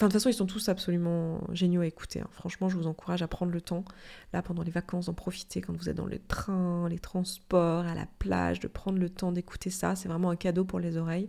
Enfin, 0.00 0.08
de 0.08 0.12
toute 0.12 0.22
façon, 0.22 0.30
ils 0.30 0.34
sont 0.34 0.46
tous 0.46 0.70
absolument 0.70 1.42
géniaux 1.52 1.82
à 1.82 1.86
écouter. 1.86 2.20
Hein. 2.20 2.28
Franchement, 2.30 2.70
je 2.70 2.76
vous 2.78 2.86
encourage 2.86 3.20
à 3.20 3.28
prendre 3.28 3.52
le 3.52 3.60
temps, 3.60 3.84
là, 4.32 4.40
pendant 4.40 4.62
les 4.62 4.70
vacances, 4.70 5.06
d'en 5.06 5.12
profiter 5.12 5.60
quand 5.60 5.76
vous 5.76 5.90
êtes 5.90 5.96
dans 5.98 6.06
le 6.06 6.18
train, 6.18 6.88
les 6.88 6.98
transports, 6.98 7.84
à 7.84 7.94
la 7.94 8.06
plage, 8.18 8.60
de 8.60 8.66
prendre 8.66 8.98
le 8.98 9.10
temps 9.10 9.30
d'écouter 9.30 9.68
ça. 9.68 9.96
C'est 9.96 10.08
vraiment 10.08 10.30
un 10.30 10.36
cadeau 10.36 10.64
pour 10.64 10.80
les 10.80 10.96
oreilles. 10.96 11.28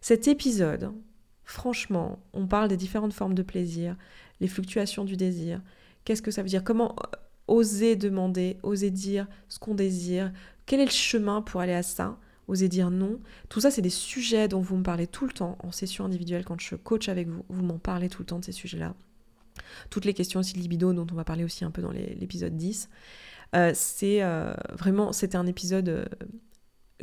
Cet 0.00 0.28
épisode, 0.28 0.92
franchement, 1.42 2.20
on 2.34 2.46
parle 2.46 2.68
des 2.68 2.76
différentes 2.76 3.14
formes 3.14 3.34
de 3.34 3.42
plaisir, 3.42 3.96
les 4.38 4.46
fluctuations 4.46 5.04
du 5.04 5.16
désir. 5.16 5.60
Qu'est-ce 6.04 6.22
que 6.22 6.30
ça 6.30 6.42
veut 6.42 6.48
dire? 6.48 6.62
Comment 6.62 6.94
euh, 7.00 7.16
oser 7.48 7.96
demander, 7.96 8.58
oser 8.62 8.92
dire 8.92 9.26
ce 9.48 9.58
qu'on 9.58 9.74
désire? 9.74 10.32
Quel 10.66 10.78
est 10.78 10.84
le 10.84 10.92
chemin 10.92 11.42
pour 11.42 11.60
aller 11.60 11.74
à 11.74 11.82
ça? 11.82 12.16
Oser 12.48 12.68
dire 12.68 12.90
non. 12.90 13.20
Tout 13.48 13.60
ça, 13.60 13.70
c'est 13.70 13.82
des 13.82 13.90
sujets 13.90 14.48
dont 14.48 14.60
vous 14.60 14.76
me 14.76 14.82
parlez 14.82 15.06
tout 15.06 15.26
le 15.26 15.32
temps 15.32 15.56
en 15.60 15.70
session 15.70 16.04
individuelle 16.04 16.44
quand 16.44 16.60
je 16.60 16.74
coach 16.74 17.08
avec 17.08 17.28
vous. 17.28 17.44
Vous 17.48 17.62
m'en 17.62 17.78
parlez 17.78 18.08
tout 18.08 18.22
le 18.22 18.26
temps 18.26 18.38
de 18.38 18.44
ces 18.44 18.52
sujets-là. 18.52 18.94
Toutes 19.90 20.04
les 20.04 20.14
questions 20.14 20.40
aussi 20.40 20.54
de 20.54 20.58
libido 20.58 20.92
dont 20.92 21.06
on 21.10 21.14
va 21.14 21.24
parler 21.24 21.44
aussi 21.44 21.64
un 21.64 21.70
peu 21.70 21.82
dans 21.82 21.90
l'épisode 21.90 22.56
10. 22.56 22.88
Euh, 23.54 23.72
c'est 23.74 24.22
euh, 24.22 24.52
vraiment, 24.72 25.12
c'était 25.12 25.36
un 25.36 25.46
épisode 25.46 25.88
euh, 25.88 26.04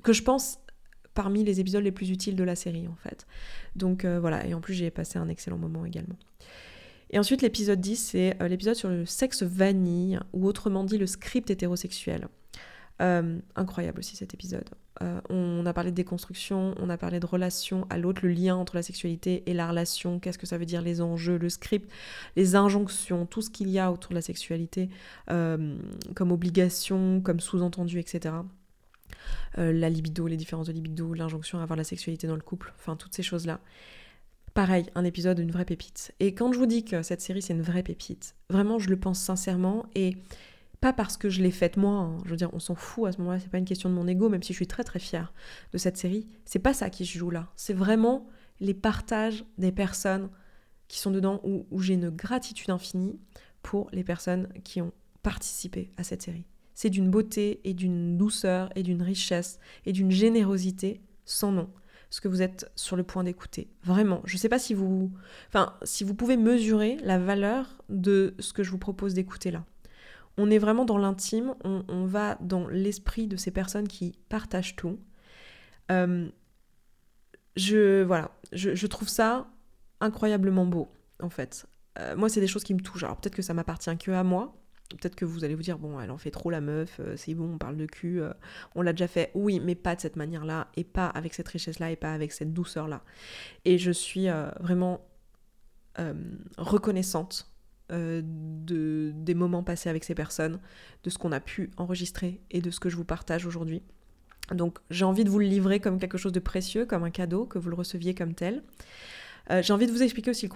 que 0.03 0.13
je 0.13 0.21
pense 0.21 0.59
parmi 1.13 1.43
les 1.43 1.59
épisodes 1.59 1.83
les 1.83 1.91
plus 1.91 2.09
utiles 2.09 2.35
de 2.35 2.43
la 2.43 2.55
série 2.55 2.87
en 2.87 2.95
fait. 2.95 3.25
Donc 3.75 4.05
voilà, 4.05 4.45
et 4.45 4.53
en 4.53 4.59
plus 4.59 4.73
j'ai 4.73 4.91
passé 4.91 5.17
un 5.17 5.29
excellent 5.29 5.57
moment 5.57 5.85
également. 5.85 6.17
Et 7.09 7.19
ensuite 7.19 7.41
l'épisode 7.41 7.79
10, 7.79 7.95
c'est 7.95 8.37
l'épisode 8.49 8.75
sur 8.75 8.89
le 8.89 9.05
sexe 9.05 9.41
vanille, 9.41 10.19
ou 10.33 10.45
autrement 10.45 10.83
dit 10.83 10.97
le 10.97 11.07
script 11.07 11.49
hétérosexuel. 11.49 12.27
Incroyable 12.99 13.99
aussi 13.99 14.15
cet 14.15 14.33
épisode. 14.33 14.69
Euh, 15.01 15.19
on 15.29 15.65
a 15.65 15.73
parlé 15.73 15.91
de 15.91 15.95
déconstruction, 15.95 16.73
on 16.79 16.89
a 16.89 16.97
parlé 16.97 17.19
de 17.19 17.25
relation 17.25 17.85
à 17.89 17.97
l'autre, 17.97 18.21
le 18.23 18.31
lien 18.31 18.55
entre 18.55 18.75
la 18.75 18.83
sexualité 18.83 19.43
et 19.45 19.53
la 19.53 19.67
relation, 19.67 20.19
qu'est-ce 20.19 20.37
que 20.37 20.45
ça 20.45 20.57
veut 20.57 20.65
dire, 20.65 20.81
les 20.81 21.01
enjeux, 21.01 21.37
le 21.37 21.49
script, 21.49 21.91
les 22.35 22.55
injonctions, 22.55 23.25
tout 23.25 23.41
ce 23.41 23.49
qu'il 23.49 23.69
y 23.69 23.79
a 23.79 23.91
autour 23.91 24.09
de 24.11 24.15
la 24.15 24.21
sexualité, 24.21 24.89
euh, 25.31 25.77
comme 26.15 26.31
obligation, 26.31 27.21
comme 27.21 27.39
sous-entendu, 27.39 27.99
etc. 27.99 28.35
Euh, 29.57 29.73
la 29.73 29.89
libido, 29.89 30.27
les 30.27 30.37
différences 30.37 30.67
de 30.67 30.73
libido, 30.73 31.13
l'injonction 31.13 31.59
à 31.59 31.63
avoir 31.63 31.77
la 31.77 31.83
sexualité 31.83 32.27
dans 32.27 32.35
le 32.35 32.41
couple, 32.41 32.73
enfin 32.77 32.95
toutes 32.95 33.15
ces 33.15 33.23
choses-là. 33.23 33.59
Pareil, 34.53 34.85
un 34.95 35.03
épisode, 35.03 35.39
une 35.39 35.51
vraie 35.51 35.65
pépite. 35.65 36.13
Et 36.21 36.33
quand 36.33 36.53
je 36.53 36.57
vous 36.57 36.65
dis 36.65 36.85
que 36.85 37.03
cette 37.03 37.19
série 37.19 37.41
c'est 37.41 37.53
une 37.53 37.61
vraie 37.61 37.83
pépite, 37.83 38.35
vraiment 38.49 38.79
je 38.79 38.89
le 38.89 38.97
pense 38.97 39.19
sincèrement 39.19 39.85
et 39.95 40.15
pas 40.85 40.93
parce 40.93 41.17
que 41.17 41.29
je 41.29 41.41
l'ai 41.41 41.49
faite 41.49 41.77
moi, 41.77 41.93
hein. 41.93 42.17
je 42.25 42.29
veux 42.29 42.35
dire, 42.35 42.51
on 42.53 42.59
s'en 42.59 42.75
fout 42.75 43.07
à 43.07 43.11
ce 43.11 43.17
moment-là, 43.17 43.39
c'est 43.39 43.49
pas 43.49 43.57
une 43.57 43.65
question 43.65 43.89
de 43.89 43.95
mon 43.95 44.07
ego, 44.07 44.29
même 44.29 44.43
si 44.43 44.53
je 44.53 44.57
suis 44.57 44.67
très 44.67 44.83
très 44.83 44.99
fière 44.99 45.33
de 45.73 45.79
cette 45.79 45.97
série. 45.97 46.27
C'est 46.45 46.59
pas 46.59 46.75
ça 46.75 46.91
qui 46.91 47.07
se 47.07 47.17
joue 47.17 47.31
là. 47.31 47.47
C'est 47.55 47.73
vraiment 47.73 48.27
les 48.59 48.75
partages 48.75 49.45
des 49.57 49.71
personnes 49.71 50.29
qui 50.87 50.99
sont 50.99 51.09
dedans 51.09 51.41
où, 51.43 51.81
j'ai 51.81 51.95
une 51.95 52.11
gratitude 52.11 52.69
infinie 52.69 53.19
pour 53.63 53.89
les 53.93 54.03
personnes 54.03 54.47
qui 54.63 54.79
ont 54.79 54.91
participé 55.23 55.91
à 55.97 56.03
cette 56.03 56.21
série. 56.21 56.45
C'est 56.75 56.91
d'une 56.91 57.09
beauté 57.09 57.61
et 57.63 57.73
d'une 57.73 58.15
douceur 58.15 58.69
et 58.75 58.83
d'une 58.83 59.01
richesse 59.01 59.57
et 59.87 59.91
d'une 59.91 60.11
générosité 60.11 61.01
sans 61.25 61.51
nom 61.51 61.67
ce 62.11 62.21
que 62.21 62.27
vous 62.27 62.43
êtes 62.43 62.71
sur 62.75 62.95
le 62.95 63.01
point 63.01 63.23
d'écouter. 63.23 63.71
Vraiment, 63.83 64.21
je 64.25 64.35
ne 64.35 64.39
sais 64.39 64.49
pas 64.49 64.59
si 64.59 64.75
vous, 64.75 65.11
enfin, 65.47 65.73
si 65.81 66.03
vous 66.03 66.13
pouvez 66.13 66.37
mesurer 66.37 66.97
la 67.01 67.17
valeur 67.17 67.81
de 67.89 68.35
ce 68.37 68.53
que 68.53 68.61
je 68.61 68.69
vous 68.69 68.77
propose 68.77 69.15
d'écouter 69.15 69.49
là 69.49 69.65
on 70.37 70.51
est 70.51 70.57
vraiment 70.57 70.85
dans 70.85 70.97
l'intime, 70.97 71.55
on, 71.63 72.05
va 72.05 72.37
dans 72.41 72.67
l'esprit 72.67 73.27
de 73.27 73.37
ces 73.37 73.51
personnes 73.51 73.87
qui 73.87 74.17
partagent 74.29 74.75
tout. 74.75 74.99
Euh, 75.91 76.27
je, 77.55 78.03
voilà, 78.03 78.31
je, 78.51 78.87
trouve 78.87 79.07
ça 79.07 79.47
incroyablement 80.01 80.65
beau, 80.65 80.91
en 81.21 81.29
fait. 81.29 81.65
Euh, 81.99 82.17
moi, 82.17 82.27
c'est 82.27 82.41
des 82.41 82.47
choses 82.47 82.65
qui 82.65 82.73
me 82.73 82.81
touchent. 82.81 83.03
Alors 83.03 83.17
peut-être 83.17 83.35
que 83.35 83.41
ça 83.41 83.53
m'appartient 83.53 83.95
que 83.97 84.11
à 84.11 84.23
moi. 84.23 84.53
Peut-être 84.89 85.15
que 85.15 85.25
vous 85.25 85.43
allez 85.43 85.55
vous 85.55 85.63
dire, 85.63 85.79
bon, 85.79 85.99
elle 85.99 86.11
en 86.11 86.17
fait 86.17 86.29
trop 86.29 86.51
la 86.51 86.61
meuf, 86.61 86.99
euh, 86.99 87.15
c'est 87.17 87.33
bon, 87.33 87.53
on 87.55 87.57
parle 87.57 87.75
de 87.75 87.87
cul, 87.87 88.21
on 88.75 88.81
l'a 88.81 88.91
déjà 88.91 89.07
fait. 89.07 89.31
Oui, 89.33 89.59
mais 89.59 89.73
pas 89.73 89.95
de 89.95 90.01
cette 90.01 90.15
manière-là, 90.15 90.67
et 90.75 90.83
pas 90.83 91.07
avec 91.07 91.33
cette 91.33 91.47
richesse-là, 91.47 91.91
et 91.91 91.95
pas 91.95 92.13
avec 92.13 92.33
cette 92.33 92.53
douceur-là. 92.53 93.01
Et 93.63 93.77
je 93.77 93.91
suis 93.91 94.27
vraiment 94.59 95.01
reconnaissante 96.57 97.54
euh, 97.91 98.21
de, 98.23 99.11
des 99.15 99.35
moments 99.35 99.63
passés 99.63 99.89
avec 99.89 100.03
ces 100.03 100.15
personnes, 100.15 100.59
de 101.03 101.09
ce 101.09 101.17
qu'on 101.17 101.31
a 101.31 101.39
pu 101.39 101.71
enregistrer 101.77 102.41
et 102.51 102.61
de 102.61 102.71
ce 102.71 102.79
que 102.79 102.89
je 102.89 102.95
vous 102.95 103.05
partage 103.05 103.45
aujourd'hui. 103.45 103.81
Donc 104.51 104.79
j'ai 104.89 105.05
envie 105.05 105.23
de 105.23 105.29
vous 105.29 105.39
le 105.39 105.45
livrer 105.45 105.79
comme 105.79 105.99
quelque 105.99 106.17
chose 106.17 106.31
de 106.31 106.39
précieux, 106.39 106.85
comme 106.85 107.03
un 107.03 107.11
cadeau, 107.11 107.45
que 107.45 107.57
vous 107.57 107.69
le 107.69 107.75
receviez 107.75 108.15
comme 108.15 108.33
tel. 108.33 108.63
Euh, 109.51 109.61
j'ai 109.61 109.73
envie 109.73 109.87
de 109.87 109.91
vous 109.91 110.03
expliquer 110.03 110.31
aussi 110.31 110.49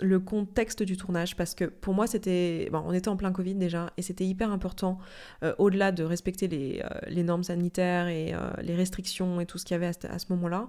le, 0.00 0.18
contexte 0.20 0.82
du 0.82 0.96
tournage 0.96 1.36
parce 1.36 1.54
que 1.54 1.64
pour 1.64 1.94
moi, 1.94 2.06
c'était. 2.06 2.68
Bon, 2.70 2.82
on 2.86 2.92
était 2.92 3.08
en 3.08 3.16
plein 3.16 3.32
Covid 3.32 3.54
déjà 3.54 3.92
et 3.96 4.02
c'était 4.02 4.24
hyper 4.24 4.50
important, 4.50 4.98
euh, 5.42 5.54
au-delà 5.58 5.92
de 5.92 6.04
respecter 6.04 6.48
les, 6.48 6.82
les, 7.08 7.22
normes 7.22 7.44
sanitaires 7.44 8.08
et 8.08 8.34
les 8.62 8.74
restrictions 8.74 9.40
et 9.40 9.46
tout 9.46 9.58
ce 9.58 9.64
qu'il 9.64 9.74
y 9.74 9.76
avait 9.76 9.86
à, 9.86 10.18
ce 10.18 10.26
moment-là. 10.30 10.68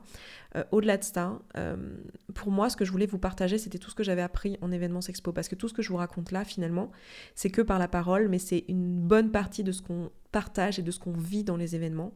au-delà 0.72 0.98
de 0.98 1.04
ça, 1.04 1.40
pour 2.34 2.52
moi, 2.52 2.70
ce 2.70 2.78
que 2.78 2.86
je 2.86 2.92
voulais 2.92 3.06
vous 3.06 3.20
partager, 3.20 3.58
c'était 3.58 3.78
tout 3.78 3.90
ce 3.90 3.96
que 3.96 4.04
j'avais 4.04 4.22
appris 4.22 4.58
en 4.62 4.72
événements 4.72 5.00
Expo 5.00 5.32
parce 5.32 5.48
que 5.48 5.56
tout 5.56 5.68
ce 5.68 5.74
que 5.74 5.82
je 5.82 5.90
vous 5.90 5.98
raconte 5.98 6.32
là, 6.32 6.44
finalement, 6.44 6.92
c'est 7.36 7.50
que 7.50 7.62
par 7.62 7.80
la 7.80 7.88
parole, 7.88 8.28
mais 8.28 8.40
c'est 8.40 8.66
une 8.68 9.00
bonne 9.00 9.32
partie 9.32 9.64
de 9.64 9.72
ce 9.72 9.82
qu'on 9.82 10.12
partage 10.32 10.80
et 10.80 10.82
de 10.82 10.92
ce 10.92 11.00
qu'on 11.00 11.14
vit 11.14 11.44
dans 11.44 11.58
les 11.58 11.76
événements, 11.76 12.14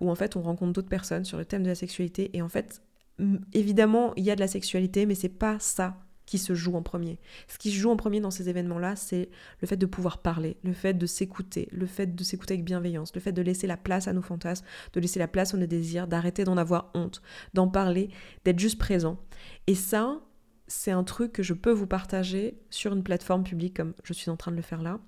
où 0.00 0.10
en 0.10 0.14
fait 0.14 0.36
on 0.36 0.42
rencontre 0.42 0.72
d'autres 0.72 0.88
personnes 0.88 1.24
sur 1.24 1.38
le 1.38 1.44
thème 1.44 1.62
de 1.62 1.68
la 1.68 1.74
sexualité 1.74 2.30
et 2.34 2.42
en 2.42 2.48
fait 2.48 2.80
évidemment, 3.52 4.12
il 4.16 4.24
y 4.24 4.30
a 4.30 4.34
de 4.34 4.40
la 4.40 4.48
sexualité, 4.48 5.06
mais 5.06 5.14
c'est 5.14 5.28
pas 5.28 5.58
ça 5.58 5.98
qui 6.26 6.38
se 6.38 6.54
joue 6.54 6.74
en 6.74 6.82
premier. 6.82 7.18
Ce 7.46 7.56
qui 7.56 7.70
se 7.70 7.76
joue 7.76 7.90
en 7.90 7.96
premier 7.96 8.20
dans 8.20 8.32
ces 8.32 8.48
événements-là, 8.48 8.96
c'est 8.96 9.30
le 9.60 9.68
fait 9.68 9.76
de 9.76 9.86
pouvoir 9.86 10.18
parler, 10.18 10.56
le 10.64 10.72
fait 10.72 10.94
de 10.94 11.06
s'écouter, 11.06 11.68
le 11.70 11.86
fait 11.86 12.14
de 12.14 12.24
s'écouter 12.24 12.54
avec 12.54 12.64
bienveillance, 12.64 13.14
le 13.14 13.20
fait 13.20 13.32
de 13.32 13.42
laisser 13.42 13.68
la 13.68 13.76
place 13.76 14.08
à 14.08 14.12
nos 14.12 14.22
fantasmes, 14.22 14.66
de 14.92 15.00
laisser 15.00 15.20
la 15.20 15.28
place 15.28 15.54
à 15.54 15.56
nos 15.56 15.66
désirs, 15.66 16.08
d'arrêter 16.08 16.44
d'en 16.44 16.56
avoir 16.56 16.90
honte, 16.94 17.22
d'en 17.54 17.68
parler, 17.68 18.10
d'être 18.44 18.58
juste 18.58 18.78
présent. 18.78 19.18
Et 19.68 19.76
ça, 19.76 20.20
c'est 20.66 20.90
un 20.90 21.04
truc 21.04 21.32
que 21.32 21.44
je 21.44 21.54
peux 21.54 21.70
vous 21.70 21.86
partager 21.86 22.58
sur 22.70 22.92
une 22.92 23.04
plateforme 23.04 23.44
publique 23.44 23.76
comme 23.76 23.94
je 24.02 24.12
suis 24.12 24.30
en 24.30 24.36
train 24.36 24.50
de 24.50 24.56
le 24.56 24.62
faire 24.62 24.82
là. 24.82 24.98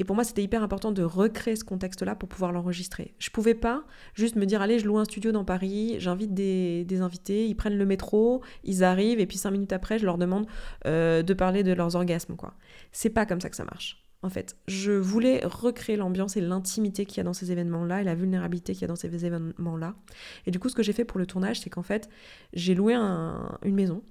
Et 0.00 0.04
pour 0.04 0.16
moi, 0.16 0.24
c'était 0.24 0.42
hyper 0.42 0.62
important 0.62 0.92
de 0.92 1.02
recréer 1.02 1.56
ce 1.56 1.62
contexte-là 1.62 2.14
pour 2.14 2.26
pouvoir 2.26 2.52
l'enregistrer. 2.52 3.14
Je 3.18 3.28
pouvais 3.28 3.54
pas 3.54 3.84
juste 4.14 4.34
me 4.34 4.46
dire, 4.46 4.62
allez, 4.62 4.78
je 4.78 4.86
loue 4.86 4.96
un 4.96 5.04
studio 5.04 5.30
dans 5.30 5.44
Paris, 5.44 5.96
j'invite 5.98 6.32
des, 6.32 7.00
invités, 7.02 7.46
ils 7.46 7.54
prennent 7.54 7.76
le 7.76 7.84
métro, 7.84 8.42
ils 8.64 8.82
arrivent, 8.82 9.20
et 9.20 9.26
puis 9.26 9.36
cinq 9.36 9.50
minutes 9.50 9.74
après, 9.74 9.98
je 9.98 10.06
leur 10.06 10.16
demande 10.16 10.46
euh, 10.86 11.22
de 11.22 11.34
parler 11.34 11.62
de 11.62 11.72
leurs 11.74 11.96
orgasmes, 11.96 12.34
quoi. 12.34 12.54
C'est 12.92 13.10
pas 13.10 13.26
comme 13.26 13.42
ça 13.42 13.50
que 13.50 13.56
ça 13.56 13.64
marche. 13.64 14.02
En 14.22 14.30
fait, 14.30 14.56
je 14.68 14.92
voulais 14.92 15.42
recréer 15.44 15.96
l'ambiance 15.96 16.34
et 16.38 16.40
l'intimité 16.40 17.04
qu'il 17.04 17.18
y 17.18 17.20
a 17.20 17.24
dans 17.24 17.34
ces 17.34 17.52
événements-là 17.52 18.00
et 18.00 18.04
la 18.04 18.14
vulnérabilité 18.14 18.72
qu'il 18.72 18.82
y 18.82 18.84
a 18.84 18.88
dans 18.88 18.96
ces 18.96 19.26
événements-là. 19.26 19.96
Et 20.46 20.50
du 20.50 20.58
coup, 20.58 20.70
ce 20.70 20.74
que 20.74 20.82
j'ai 20.82 20.94
fait 20.94 21.04
pour 21.04 21.18
le 21.18 21.26
tournage, 21.26 21.60
c'est 21.60 21.70
qu'en 21.70 21.82
fait, 21.82 22.08
j'ai 22.54 22.74
loué 22.74 22.94
une 22.94 23.74
maison 23.74 24.02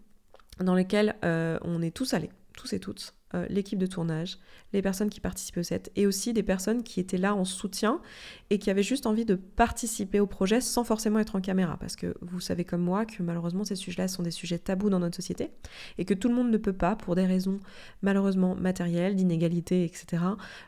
dans 0.59 0.75
laquelle 0.75 1.15
euh, 1.25 1.57
on 1.63 1.81
est 1.81 1.91
tous 1.91 2.13
allés, 2.13 2.31
tous 2.59 2.73
et 2.73 2.79
toutes, 2.79 3.15
euh, 3.35 3.45
l'équipe 3.49 3.79
de 3.79 3.85
tournage, 3.85 4.37
les 4.73 4.81
personnes 4.81 5.09
qui 5.09 5.21
participaient 5.21 5.61
au 5.61 5.63
set 5.63 5.91
et 5.95 6.05
aussi 6.05 6.33
des 6.33 6.43
personnes 6.43 6.83
qui 6.83 6.99
étaient 6.99 7.17
là 7.17 7.33
en 7.33 7.45
soutien 7.45 8.01
et 8.49 8.59
qui 8.59 8.69
avaient 8.69 8.83
juste 8.83 9.05
envie 9.05 9.25
de 9.25 9.35
participer 9.35 10.19
au 10.19 10.27
projet 10.27 10.59
sans 10.59 10.83
forcément 10.83 11.19
être 11.19 11.35
en 11.35 11.41
caméra. 11.41 11.77
Parce 11.77 11.95
que 11.95 12.15
vous 12.21 12.41
savez 12.41 12.65
comme 12.65 12.81
moi 12.81 13.05
que 13.05 13.23
malheureusement 13.23 13.63
ces 13.63 13.75
sujets-là 13.75 14.07
sont 14.07 14.23
des 14.23 14.31
sujets 14.31 14.59
tabous 14.59 14.89
dans 14.89 14.99
notre 14.99 15.15
société 15.15 15.51
et 15.97 16.05
que 16.05 16.13
tout 16.13 16.27
le 16.27 16.35
monde 16.35 16.51
ne 16.51 16.57
peut 16.57 16.73
pas, 16.73 16.95
pour 16.95 17.15
des 17.15 17.25
raisons 17.25 17.59
malheureusement 18.01 18.55
matérielles, 18.55 19.15
d'inégalité, 19.15 19.85
etc., 19.85 20.23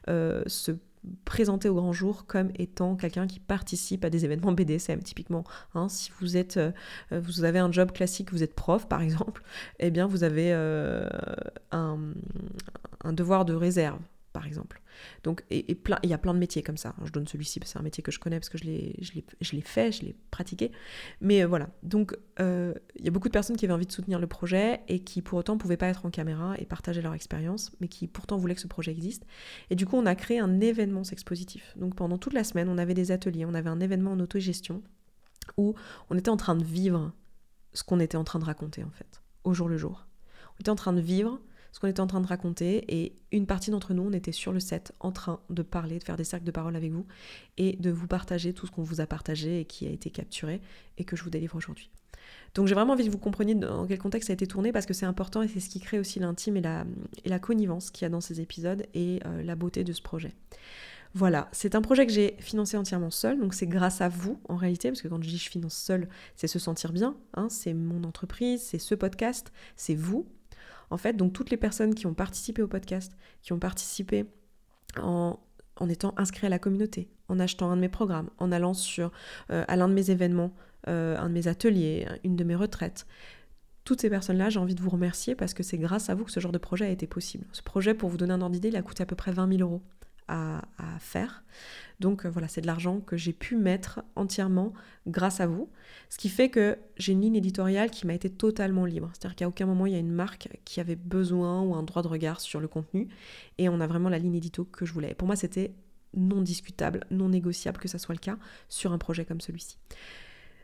euh, 0.08 0.44
se 0.48 0.72
présenter 1.26 1.70
au 1.70 1.76
grand 1.76 1.94
jour 1.94 2.26
comme 2.26 2.52
étant 2.56 2.96
quelqu'un 2.96 3.28
qui 3.28 3.40
participe 3.40 4.06
à 4.06 4.10
des 4.10 4.26
événements 4.26 4.52
BDSM 4.52 5.02
typiquement. 5.02 5.44
Hein. 5.74 5.90
si 5.90 6.12
vous 6.20 6.38
êtes, 6.38 6.58
euh, 6.58 6.72
vous 7.12 7.44
avez 7.44 7.60
un 7.60 7.72
job 7.72 7.92
classique, 7.92 8.32
vous 8.32 8.44
êtes 8.44 8.56
prof 8.56 8.88
par 8.88 9.02
exemple, 9.02 9.44
eh 9.80 9.92
bien 9.92 10.08
vous 10.08 10.24
avez 10.24 10.54
euh, 10.54 11.08
un, 11.72 12.00
devoir 13.14 13.46
de 13.46 13.54
réserve 13.54 14.00
par 14.32 14.46
exemple. 14.46 14.82
Donc, 15.24 15.44
et, 15.50 15.76
plein, 15.76 16.00
il 16.04 16.10
y 16.10 16.13
a 16.13 16.17
plein 16.17 16.34
de 16.34 16.39
métiers 16.39 16.63
comme 16.63 16.78
ça. 16.78 16.96
Je 17.04 17.12
donne 17.12 17.28
celui-ci 17.28 17.60
parce 17.60 17.72
c'est 17.72 17.80
un 17.80 17.84
métier 17.84 18.04
que 18.04 18.12
je 18.12 18.20
connais 18.20 18.39
parce 18.39 18.50
que 18.50 18.58
je 18.58 18.65
l'ai, 18.65 19.62
fait, 19.63 19.91
je 19.91 20.02
l'ai 20.04 20.15
pratiqué. 20.32 20.72
Mais 21.20 21.44
euh, 21.44 21.48
voilà. 21.48 21.70
Donc, 21.84 22.17
euh, 22.39 22.74
il 22.98 23.06
y 23.06 23.08
a 23.08 23.12
beaucoup 23.12 23.28
de 23.28 23.34
personnes 23.34 23.58
qui 23.58 23.65
avaient 23.65 23.74
envie 23.74 23.86
de 23.86 23.91
soutenir 23.91 24.20
le 24.20 24.28
projet 24.28 24.82
et 24.88 25.00
qui 25.00 25.22
pour 25.22 25.38
autant 25.39 25.56
ne 25.56 25.60
pouvaient 25.60 25.78
pas 25.78 25.88
être 25.88 26.06
en 26.06 26.10
caméra 26.10 26.56
et 26.58 26.65
partager 26.65 27.02
leur 27.02 27.13
expérience, 27.13 27.72
mais 27.82 27.88
qui 27.88 28.08
pourtant 28.08 28.38
voulaient 28.38 28.56
que 28.56 28.62
ce 28.62 28.67
projet 28.67 28.91
existe. 28.91 29.26
Et 29.70 29.76
du 29.76 29.86
coup, 29.86 29.98
on 29.98 30.06
a 30.06 30.15
créé 30.15 30.39
un 30.39 30.60
événement 30.60 31.04
expositif. 31.04 31.74
Donc, 31.78 31.96
pendant 31.96 32.17
toute 32.17 32.34
la 32.34 32.44
semaine, 32.44 32.70
on 32.70 32.78
avait 32.78 32.94
des 32.94 33.12
ateliers, 33.12 33.46
on 33.46 33.54
avait 33.54 33.70
un 33.70 33.80
événement 33.80 34.12
en 34.12 34.20
autogestion 34.20 34.84
où 35.58 35.76
on 36.10 36.17
était 36.17 36.30
en 36.30 36.38
train 36.38 36.56
de 36.56 36.63
vivre 36.63 37.12
ce 37.74 37.84
qu'on 37.84 38.00
était 38.00 38.17
en 38.17 38.24
train 38.24 38.39
de 38.39 38.46
raconter 38.46 38.84
en 38.84 38.91
fait, 38.91 39.22
au 39.44 39.54
jour 39.54 39.67
le 39.67 39.78
jour. 39.78 40.08
On 40.56 40.60
était 40.62 40.70
en 40.70 40.76
train 40.76 40.94
de 40.94 41.02
vivre 41.02 41.39
ce 41.72 41.80
qu'on 41.80 41.88
était 41.88 42.02
en 42.02 42.08
train 42.08 42.22
de 42.22 42.28
raconter. 42.28 42.84
Et 42.88 43.16
une 43.32 43.46
partie 43.46 43.72
d'entre 43.72 43.94
nous, 43.94 44.04
on 44.04 44.14
était 44.14 44.32
sur 44.32 44.52
le 44.52 44.60
set 44.60 44.94
en 45.00 45.12
train 45.12 45.40
de 45.50 45.62
parler, 45.62 46.00
de 46.00 46.04
faire 46.04 46.18
des 46.18 46.24
cercles 46.24 46.46
de 46.46 46.52
parole 46.52 46.76
avec 46.76 46.92
vous 46.92 47.06
et 47.58 47.74
de 47.78 47.92
vous 47.92 48.08
partager 48.08 48.54
tout 48.54 48.68
ce 48.68 48.72
qu'on 48.72 48.84
vous 48.84 49.02
a 49.02 49.06
partagé 49.06 49.62
et 49.62 49.66
qui 49.66 49.88
a 49.88 49.90
été 49.90 50.10
capturé 50.10 50.62
et 50.98 51.04
que 51.04 51.16
je 51.16 51.24
vous 51.24 51.30
délivre 51.30 51.56
aujourd'hui. 51.56 51.90
Donc 52.54 52.68
j'ai 52.68 52.76
vraiment 52.76 52.94
envie 52.94 53.06
que 53.06 53.12
vous 53.12 53.18
compreniez 53.18 53.56
dans 53.56 53.88
quel 53.88 53.98
contexte 53.98 54.28
ça 54.28 54.34
a 54.34 54.36
été 54.36 54.46
tourné 54.46 54.72
parce 54.72 54.86
que 54.86 54.94
c'est 54.94 55.06
important 55.06 55.42
et 55.42 55.48
c'est 55.48 55.60
ce 55.60 55.70
qui 55.70 55.80
crée 55.80 56.00
aussi 56.00 56.20
l'intime 56.20 56.58
et 56.58 56.62
la, 56.62 57.40
connivence 57.40 57.92
qu'il 57.92 58.04
y 58.04 58.06
a 58.06 58.10
dans 58.10 58.22
ces 58.22 58.42
épisodes 58.42 58.86
et 58.94 59.20
euh, 59.26 59.42
la 59.44 59.56
beauté 59.56 59.84
de 59.84 59.94
ce 59.94 60.02
projet. 60.02 60.34
Voilà, 61.14 61.50
c'est 61.52 61.76
un 61.76 61.82
projet 61.82 62.06
que 62.06 62.14
j'ai 62.14 62.36
financé 62.40 62.78
entièrement 62.78 63.12
seul, 63.12 63.38
donc 63.38 63.54
c'est 63.54 63.68
grâce 63.68 64.00
à 64.00 64.08
vous 64.08 64.40
en 64.48 64.56
réalité, 64.56 64.90
parce 64.90 65.02
que 65.02 65.10
quand 65.10 65.22
je 65.22 65.28
dis 65.28 65.38
je 65.38 65.50
finance 65.50 65.74
seul, 65.74 66.08
c'est 66.38 66.48
se 66.48 66.58
sentir 66.58 66.94
bien, 66.94 67.18
hein, 67.34 67.50
c'est 67.50 67.74
mon 67.74 68.06
entreprise, 68.06 68.62
c'est 68.62 68.80
ce 68.80 68.96
podcast, 68.96 69.52
c'est 69.76 69.96
vous, 69.96 70.26
en 70.92 70.98
fait, 70.98 71.14
donc 71.14 71.34
toutes 71.34 71.50
les 71.50 71.58
personnes 71.58 71.96
qui 71.96 72.06
ont 72.06 72.14
participé 72.14 72.62
au 72.62 72.68
podcast, 72.68 73.18
qui 73.42 73.54
ont 73.54 73.60
participé 73.60 74.26
en, 75.02 75.40
étant 75.90 76.14
inscrits 76.18 76.46
à 76.46 76.50
la 76.50 76.60
communauté, 76.60 77.10
en 77.30 77.40
achetant 77.40 77.72
un 77.72 77.76
de 77.76 77.82
mes 77.82 77.90
programmes, 77.90 78.30
en 78.38 78.52
allant 78.52 78.74
sur 78.74 79.12
euh, 79.52 79.64
à 79.68 79.76
l'un 79.78 79.88
de 79.88 79.94
mes 79.94 80.12
événements, 80.12 80.54
euh, 80.88 81.18
un 81.18 81.30
de 81.30 81.34
mes 81.34 81.48
ateliers, 81.48 82.08
une 82.24 82.36
de 82.36 82.44
mes 82.44 82.56
retraites. 82.56 83.08
Toutes 83.84 84.02
ces 84.02 84.10
personnes-là, 84.10 84.50
j'ai 84.50 84.60
envie 84.60 84.76
de 84.76 84.82
vous 84.82 84.92
remercier 84.92 85.34
parce 85.34 85.56
que 85.56 85.64
c'est 85.64 85.80
grâce 85.80 86.10
à 86.10 86.16
vous 86.16 86.26
que 86.26 86.32
ce 86.32 86.40
genre 86.40 86.52
de 86.52 86.60
projet 86.60 86.86
a 86.86 86.90
été 86.90 87.08
possible. 87.08 87.46
Ce 87.52 87.64
projet, 87.64 87.96
pour 87.96 88.10
vous 88.10 88.18
donner 88.18 88.34
un 88.34 88.42
ordre 88.42 88.54
d'idée, 88.54 88.68
il 88.68 88.76
a 88.76 88.84
coûté 88.84 89.02
à 89.02 89.06
peu 89.08 89.16
près 89.16 89.32
20 89.32 89.58
000 89.58 89.62
euros 89.62 89.82
à, 90.28 90.62
faire. 91.00 91.44
Donc 92.00 92.26
euh, 92.26 92.30
voilà, 92.30 92.48
c'est 92.48 92.62
de 92.62 92.68
l'argent 92.68 93.00
que 93.00 93.18
j'ai 93.18 93.34
pu 93.34 93.56
mettre 93.56 94.02
entièrement 94.16 94.74
grâce 95.08 95.42
à 95.42 95.48
vous. 95.48 95.70
Ce 96.10 96.18
qui 96.18 96.30
fait 96.30 96.50
que 96.50 96.78
j'ai 96.98 97.12
une 97.14 97.22
ligne 97.22 97.36
éditoriale 97.36 97.92
qui 97.92 98.08
m'a 98.08 98.14
été 98.14 98.30
totalement 98.30 98.86
libre. 98.86 99.10
C'est-à-dire 99.14 99.36
qu'à 99.36 99.48
aucun 99.48 99.66
moment 99.66 99.86
il 99.86 99.94
y 99.94 99.96
a 99.96 100.00
une 100.00 100.12
marque 100.12 100.50
qui 100.64 100.80
avait 100.80 100.96
besoin 100.96 101.62
ou 101.62 101.76
un 101.76 101.84
droit 101.84 102.02
de 102.02 102.08
regard 102.08 102.40
sur 102.40 102.60
le 102.60 102.68
contenu. 102.68 103.08
Et 103.58 103.68
on 103.68 103.82
a 103.82 103.88
vraiment 103.88 104.10
la 104.10 104.20
ligne 104.20 104.36
édito 104.36 104.64
que 104.66 104.86
je 104.86 104.94
voulais. 104.94 105.14
pour 105.14 105.28
moi, 105.28 105.36
c'était 105.36 105.74
non 106.14 106.42
discutable, 106.42 107.06
non 107.10 107.30
négociable 107.30 107.80
que 107.80 107.88
ça 107.88 107.98
soit 107.98 108.16
le 108.16 108.20
cas 108.20 108.38
sur 108.70 108.92
un 108.92 108.98
projet 108.98 109.26
comme 109.26 109.42
celui-ci. 109.42 109.78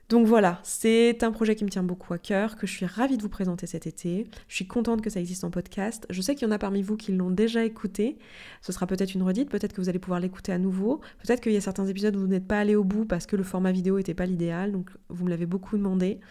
Donc 0.10 0.26
voilà, 0.26 0.60
c'est 0.64 1.22
un 1.24 1.34
projet 1.34 1.56
qui 1.56 1.66
me 1.66 1.70
tient 1.70 1.84
beaucoup 1.84 2.14
à 2.14 2.18
cœur, 2.18 2.56
que 2.56 2.66
je 2.66 2.72
suis 2.72 2.86
ravie 2.86 3.18
de 3.18 3.22
vous 3.22 3.30
présenter 3.30 3.68
cet 3.68 3.88
été. 3.88 4.26
Je 4.48 4.56
suis 4.56 4.66
contente 4.66 5.02
que 5.02 5.10
ça 5.10 5.20
existe 5.20 5.44
en 5.44 5.50
podcast. 5.50 6.08
Je 6.10 6.22
sais 6.22 6.34
qu'il 6.34 6.48
y 6.48 6.50
en 6.50 6.54
a 6.54 6.58
parmi 6.58 6.82
vous 6.82 6.96
qui 6.96 7.12
l'ont 7.12 7.30
déjà 7.30 7.66
écouté. 7.66 8.18
Ce 8.62 8.72
sera 8.72 8.88
peut-être 8.88 9.16
une 9.16 9.24
redite, 9.24 9.50
peut-être 9.50 9.74
que 9.74 9.82
vous 9.82 9.90
allez 9.90 10.00
pouvoir 10.00 10.22
l'écouter 10.22 10.54
à 10.54 10.60
nouveau. 10.60 11.02
Peut-être 11.26 11.42
qu'il 11.42 11.52
y 11.52 11.58
a 11.58 11.62
certains 11.62 11.88
épisodes 11.88 12.16
où 12.16 12.22
vous 12.22 12.28
n'êtes 12.28 12.48
pas 12.48 12.60
allé 12.60 12.76
au 12.76 12.86
bout 12.86 13.04
parce 13.04 13.26
que 13.26 13.36
le 13.36 13.44
format 13.44 13.74
vidéo 13.74 13.98
n'était 13.98 14.14
pas 14.14 14.26
l'idéal, 14.26 14.72
donc 14.72 14.92
vous 15.10 15.26
me 15.26 15.30
l'avez 15.30 15.46
beaucoup 15.46 15.76
demandé. 15.76 16.22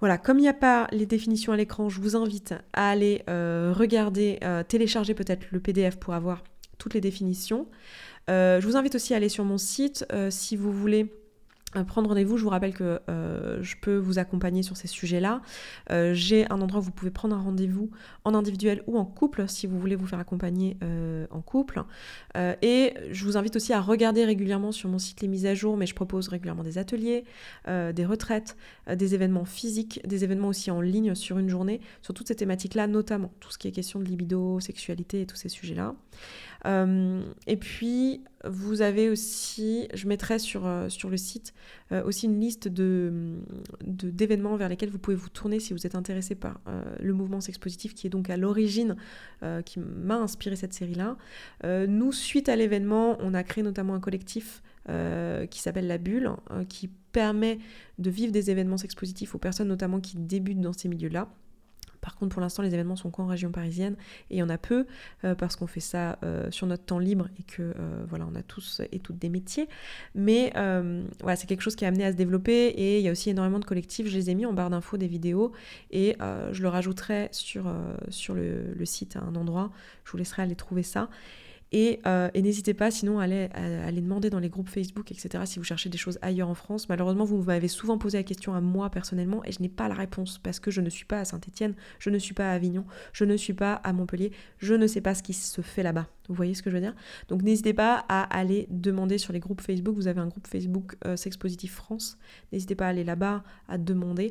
Voilà, 0.00 0.16
comme 0.16 0.38
il 0.38 0.42
n'y 0.42 0.48
a 0.48 0.54
pas 0.54 0.86
les 0.90 1.06
définitions 1.06 1.52
à 1.52 1.56
l'écran, 1.56 1.90
je 1.90 2.00
vous 2.00 2.16
invite 2.16 2.54
à 2.72 2.88
aller 2.88 3.22
euh, 3.28 3.74
regarder, 3.76 4.38
euh, 4.42 4.62
télécharger 4.62 5.12
peut-être 5.12 5.46
le 5.50 5.60
PDF 5.60 5.98
pour 5.98 6.14
avoir 6.14 6.42
toutes 6.78 6.94
les 6.94 7.02
définitions. 7.02 7.68
Euh, 8.30 8.62
je 8.62 8.66
vous 8.66 8.76
invite 8.76 8.94
aussi 8.94 9.12
à 9.12 9.18
aller 9.18 9.28
sur 9.28 9.44
mon 9.44 9.58
site 9.58 10.06
si 10.30 10.56
vous 10.56 10.72
voulez 10.72 11.12
prendre 11.82 12.08
rendez-vous. 12.08 12.36
Je 12.36 12.44
vous 12.44 12.50
rappelle 12.50 12.74
que 12.74 13.00
euh, 13.08 13.58
je 13.62 13.74
peux 13.80 13.96
vous 13.96 14.20
accompagner 14.20 14.62
sur 14.62 14.76
ces 14.76 14.86
sujets-là. 14.86 15.42
Euh, 15.90 16.14
j'ai 16.14 16.48
un 16.50 16.60
endroit 16.60 16.80
où 16.80 16.84
vous 16.84 16.92
pouvez 16.92 17.10
prendre 17.10 17.34
un 17.34 17.40
rendez-vous 17.40 17.90
en 18.24 18.34
individuel 18.34 18.82
ou 18.86 18.96
en 18.98 19.04
couple 19.04 19.48
si 19.48 19.66
vous 19.66 19.80
voulez 19.80 19.96
vous 19.96 20.06
faire 20.06 20.20
accompagner 20.20 20.76
euh, 20.84 21.26
en 21.30 21.40
couple. 21.40 21.82
et 22.36 22.94
je 23.10 23.24
vous 23.24 23.36
invite 23.36 23.56
aussi 23.56 23.72
à 23.72 23.80
regarder 23.80 24.24
régulièrement 24.24 24.70
sur 24.70 24.88
mon 24.88 24.98
site 24.98 25.20
les 25.20 25.28
mises 25.28 25.46
à 25.46 25.54
jour, 25.54 25.76
mais 25.76 25.86
je 25.86 25.94
propose 25.94 26.28
régulièrement 26.28 26.62
des 26.62 26.78
ateliers, 26.78 27.24
des 27.66 28.04
retraites, 28.04 28.56
des 28.88 29.14
événements 29.14 29.44
physiques, 29.44 30.00
des 30.06 30.24
événements 30.24 30.48
aussi 30.48 30.70
en 30.70 30.80
ligne 30.80 31.14
sur 31.14 31.38
une 31.38 31.48
journée, 31.48 31.80
sur 32.02 32.14
toutes 32.14 32.28
ces 32.28 32.36
thématiques-là, 32.36 32.86
notamment 32.86 33.32
tout 33.40 33.50
ce 33.50 33.58
qui 33.58 33.68
est 33.68 33.72
question 33.72 33.98
de 33.98 34.04
libido, 34.04 34.60
sexualité 34.60 35.22
et 35.22 35.26
tous 35.26 35.36
ces 35.36 35.48
sujets-là. 35.48 35.94
Euh, 36.66 37.22
et 37.46 37.56
puis, 37.56 38.22
vous 38.46 38.82
avez 38.82 39.08
aussi, 39.08 39.88
je 39.94 40.06
mettrai 40.06 40.38
sur, 40.38 40.66
euh, 40.66 40.88
sur 40.88 41.10
le 41.10 41.16
site 41.16 41.54
euh, 41.92 42.02
aussi 42.04 42.26
une 42.26 42.40
liste 42.40 42.68
de, 42.68 43.38
d'événements 43.84 44.56
vers 44.56 44.68
lesquels 44.68 44.90
vous 44.90 44.98
pouvez 44.98 45.16
vous 45.16 45.28
tourner 45.28 45.60
si 45.60 45.72
vous 45.72 45.86
êtes 45.86 45.94
intéressé 45.94 46.34
par 46.34 46.60
le 47.00 47.12
mouvement 47.12 47.40
sexpositif 47.40 47.94
qui 47.94 48.06
est 48.06 48.10
donc 48.10 48.30
à 48.30 48.36
l'origine, 48.36 48.96
qui 49.64 49.78
m'a 49.78 50.16
inspiré 50.16 50.56
cette 50.56 50.72
série-là. 50.72 51.16
nous, 51.86 52.12
suite 52.12 52.48
à 52.48 52.56
l'événement, 52.56 53.16
on 53.20 53.34
a 53.34 53.42
créé 53.42 53.62
notamment 53.62 53.94
un 53.94 54.00
collectif 54.00 54.62
qui 54.86 55.60
s'appelle 55.60 55.86
La 55.86 55.98
Bulle, 55.98 56.30
qui 56.68 56.88
permet 57.12 57.58
de 57.98 58.10
vivre 58.10 58.32
des 58.32 58.50
événements 58.50 58.78
sexpositifs 58.78 59.34
aux 59.34 59.38
personnes 59.38 59.68
notamment 59.68 60.00
qui 60.00 60.16
débutent 60.16 60.60
dans 60.60 60.72
ces 60.72 60.88
milieux-là 60.88 61.28
Par 62.04 62.16
contre, 62.16 62.34
pour 62.34 62.42
l'instant, 62.42 62.62
les 62.62 62.74
événements 62.74 62.96
sont 62.96 63.08
qu'en 63.08 63.26
région 63.26 63.50
parisienne 63.50 63.96
et 64.28 64.34
il 64.34 64.38
y 64.38 64.42
en 64.42 64.50
a 64.50 64.58
peu 64.58 64.84
euh, 65.24 65.34
parce 65.34 65.56
qu'on 65.56 65.66
fait 65.66 65.80
ça 65.80 66.18
euh, 66.22 66.50
sur 66.50 66.66
notre 66.66 66.84
temps 66.84 66.98
libre 66.98 67.28
et 67.38 67.42
que 67.44 67.62
euh, 67.62 68.04
voilà, 68.10 68.26
on 68.30 68.34
a 68.34 68.42
tous 68.42 68.82
et 68.92 68.98
toutes 68.98 69.18
des 69.18 69.30
métiers. 69.30 69.70
Mais 70.14 70.52
voilà, 71.20 71.36
c'est 71.36 71.46
quelque 71.46 71.62
chose 71.62 71.76
qui 71.76 71.84
est 71.84 71.88
amené 71.88 72.04
à 72.04 72.12
se 72.12 72.16
développer 72.16 72.66
et 72.66 72.98
il 72.98 73.04
y 73.04 73.08
a 73.08 73.12
aussi 73.12 73.30
énormément 73.30 73.58
de 73.58 73.64
collectifs. 73.64 74.06
Je 74.06 74.16
les 74.16 74.28
ai 74.28 74.34
mis 74.34 74.44
en 74.44 74.52
barre 74.52 74.68
d'infos 74.68 74.98
des 74.98 75.06
vidéos 75.06 75.52
et 75.90 76.16
je 76.20 76.62
le 76.62 76.68
rajouterai 76.68 77.30
sur, 77.32 77.64
le, 78.34 78.84
site 78.84 79.16
à 79.16 79.20
un 79.20 79.34
endroit. 79.34 79.70
Je 80.04 80.10
vous 80.10 80.18
laisserai 80.18 80.42
aller 80.42 80.56
trouver 80.56 80.82
ça. 80.82 81.08
Euh, 81.74 82.30
et, 82.34 82.42
n'hésitez 82.42 82.74
pas 82.74 82.90
sinon 82.90 83.18
à 83.18 83.24
aller, 83.24 83.48
demander 83.92 84.30
dans 84.30 84.38
les 84.38 84.48
groupes 84.48 84.68
Facebook, 84.68 85.10
etc. 85.10 85.44
si 85.46 85.58
vous 85.58 85.64
cherchez 85.64 85.88
des 85.88 85.98
choses 85.98 86.18
ailleurs 86.22 86.48
en 86.48 86.54
France. 86.54 86.88
Malheureusement, 86.88 87.24
vous 87.24 87.42
m'avez 87.42 87.68
souvent 87.68 87.98
posé 87.98 88.18
la 88.18 88.22
question 88.22 88.54
à 88.54 88.60
moi 88.60 88.90
personnellement 88.90 89.44
et 89.44 89.52
je 89.52 89.60
n'ai 89.60 89.68
pas 89.68 89.88
la 89.88 89.94
réponse 89.94 90.38
parce 90.38 90.60
que 90.60 90.70
je 90.70 90.80
ne 90.80 90.90
suis 90.90 91.04
pas 91.04 91.20
à 91.20 91.24
Saint-Étienne, 91.24 91.74
je 91.98 92.10
ne 92.10 92.18
suis 92.18 92.34
pas 92.34 92.50
à 92.50 92.52
Avignon, 92.52 92.84
je 93.12 93.24
ne 93.24 93.36
suis 93.36 93.54
pas 93.54 93.74
à 93.74 93.92
Montpellier, 93.92 94.32
je 94.58 94.74
ne 94.74 94.86
sais 94.86 95.00
pas 95.00 95.14
ce 95.14 95.22
qui 95.22 95.32
se 95.32 95.60
fait 95.60 95.82
là-bas. 95.82 96.06
Vous 96.28 96.34
voyez 96.34 96.54
ce 96.54 96.62
que 96.62 96.70
je 96.70 96.76
veux 96.76 96.80
dire? 96.80 96.94
Donc 97.28 97.42
n'hésitez 97.42 97.74
pas 97.74 98.04
à 98.08 98.22
aller 98.22 98.66
demander 98.70 99.18
sur 99.18 99.32
les 99.32 99.40
groupes 99.40 99.60
Facebook. 99.60 99.94
Vous 99.96 100.06
avez 100.06 100.20
un 100.20 100.28
groupe 100.28 100.46
Facebook 100.46 100.96
euh, 101.06 101.16
Sex 101.16 101.36
Positif 101.36 101.74
France. 101.74 102.18
N'hésitez 102.52 102.74
pas 102.74 102.86
à 102.86 102.88
aller 102.90 103.04
là-bas, 103.04 103.42
à 103.68 103.78
demander 103.78 104.30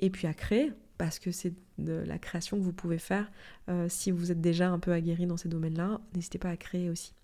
et 0.00 0.10
puis 0.10 0.26
à 0.26 0.34
créer 0.34 0.72
parce 1.00 1.18
que 1.18 1.32
c'est 1.32 1.54
de 1.78 2.04
la 2.06 2.18
création 2.18 2.58
que 2.58 2.62
vous 2.62 2.74
pouvez 2.74 2.98
faire 2.98 3.32
euh, 3.70 3.86
si 3.88 4.10
vous 4.10 4.30
êtes 4.30 4.42
déjà 4.42 4.68
un 4.68 4.78
peu 4.78 4.92
aguerri 4.92 5.26
dans 5.26 5.38
ces 5.38 5.48
domaines-là. 5.48 5.98
N'hésitez 6.14 6.36
pas 6.36 6.50
à 6.50 6.58
créer 6.58 6.90
aussi. 6.90 7.14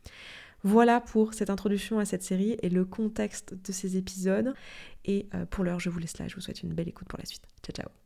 Voilà 0.62 1.02
pour 1.02 1.34
cette 1.34 1.50
introduction 1.50 1.98
à 1.98 2.06
cette 2.06 2.22
série 2.22 2.56
et 2.62 2.70
le 2.70 2.86
contexte 2.86 3.52
de 3.52 3.72
ces 3.72 3.98
épisodes. 3.98 4.54
Et 5.04 5.26
euh, 5.34 5.44
pour 5.44 5.62
l'heure, 5.62 5.78
je 5.78 5.90
vous 5.90 5.98
laisse 5.98 6.16
là. 6.16 6.26
Je 6.26 6.36
vous 6.36 6.40
souhaite 6.40 6.62
une 6.62 6.72
belle 6.72 6.88
écoute 6.88 7.06
pour 7.06 7.18
la 7.18 7.26
suite. 7.26 7.42
Ciao, 7.62 7.74
ciao. 7.74 8.05